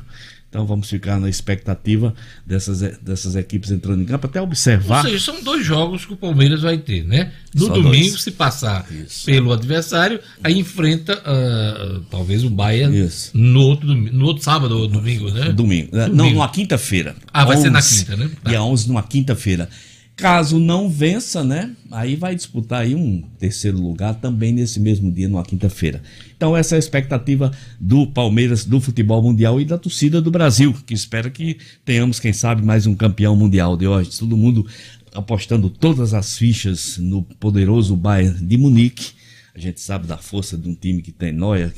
[0.55, 5.03] Então vamos ficar na expectativa dessas, dessas equipes entrando em campo, até Ou observar.
[5.03, 7.33] seja, são dois jogos que o Palmeiras vai ter, né?
[7.53, 8.21] No Só domingo, dois.
[8.21, 8.87] se passar
[9.25, 15.29] pelo adversário, aí enfrenta ah, talvez o Bayern no outro, no outro sábado ou domingo,
[15.29, 15.51] né?
[15.51, 15.93] Domingo.
[15.93, 16.07] né?
[16.07, 17.17] Não, numa quinta-feira.
[17.33, 18.29] Ah, vai ser na 11, quinta, né?
[18.41, 18.49] Tá.
[18.49, 19.67] Dia 11, numa quinta-feira.
[20.15, 21.75] Caso não vença, né?
[21.91, 26.01] Aí vai disputar aí um terceiro lugar também nesse mesmo dia, numa quinta-feira.
[26.37, 30.73] Então essa é a expectativa do Palmeiras, do futebol mundial e da torcida do Brasil,
[30.85, 34.17] que espera que tenhamos, quem sabe, mais um campeão mundial de hoje.
[34.17, 34.65] Todo mundo
[35.13, 39.11] apostando todas as fichas no poderoso Bayern de Munique.
[39.53, 41.73] A gente sabe da força de um time que tem Neuer,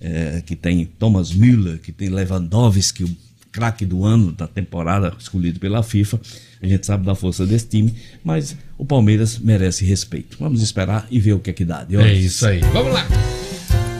[0.00, 3.04] eh, que tem Thomas Müller, que tem Lewandowski,
[3.52, 6.18] craque do ano da temporada escolhido pela FIFA.
[6.60, 10.38] A gente sabe da força desse time, mas o Palmeiras merece respeito.
[10.40, 11.86] Vamos esperar e ver o que é que dá.
[11.90, 12.60] É isso aí.
[12.72, 13.06] Vamos lá.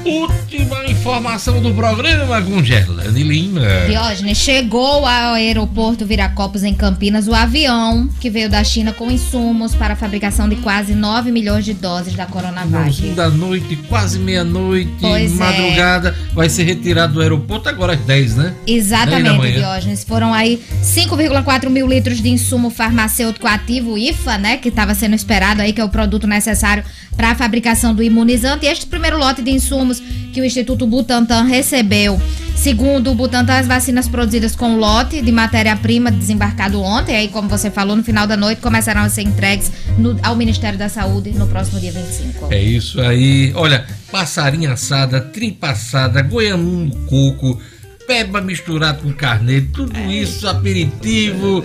[0.04, 3.60] Última informação do programa com Gerlane Lima.
[3.86, 9.76] Diógenes, chegou ao aeroporto Viracopos em Campinas o avião que veio da China com insumos
[9.76, 12.92] para a fabricação de quase 9 milhões de doses da Coronavac.
[12.92, 15.28] Fim da noite, quase meia-noite, é.
[15.28, 18.42] madrugada, vai ser retirado do aeroporto agora às 10, né?
[18.42, 19.58] 10 da Exatamente.
[19.58, 20.02] Diógenes.
[20.02, 24.56] Foram aí 5,4 mil litros de insumo farmacêutico ativo, IFA, né?
[24.56, 26.82] Que estava sendo esperado aí, que é o produto necessário
[27.16, 28.66] para a fabricação do imunizante.
[28.66, 32.20] E este primeiro lote de insumos que o Instituto Butantan recebeu.
[32.55, 37.70] Segundo o Butantan, as vacinas produzidas com lote de matéria-prima desembarcado ontem, aí, como você
[37.70, 41.47] falou, no final da noite, começarão a ser entregues no- ao Ministério da Saúde no
[41.48, 42.52] próximo dia 25.
[42.52, 43.52] É isso aí.
[43.56, 47.60] Olha, passarinha assada, tripa assada, goianinho no coco,
[48.06, 51.64] peba misturado com carneiro, tudo isso, aperitivo.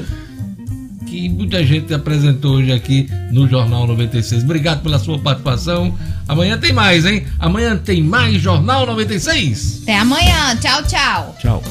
[1.07, 4.43] Que muita gente apresentou hoje aqui no Jornal 96.
[4.43, 5.97] Obrigado pela sua participação.
[6.27, 7.25] Amanhã tem mais, hein?
[7.39, 9.84] Amanhã tem mais Jornal 96.
[9.84, 10.55] Até amanhã.
[10.57, 11.35] Tchau, tchau.
[11.39, 11.63] Tchau.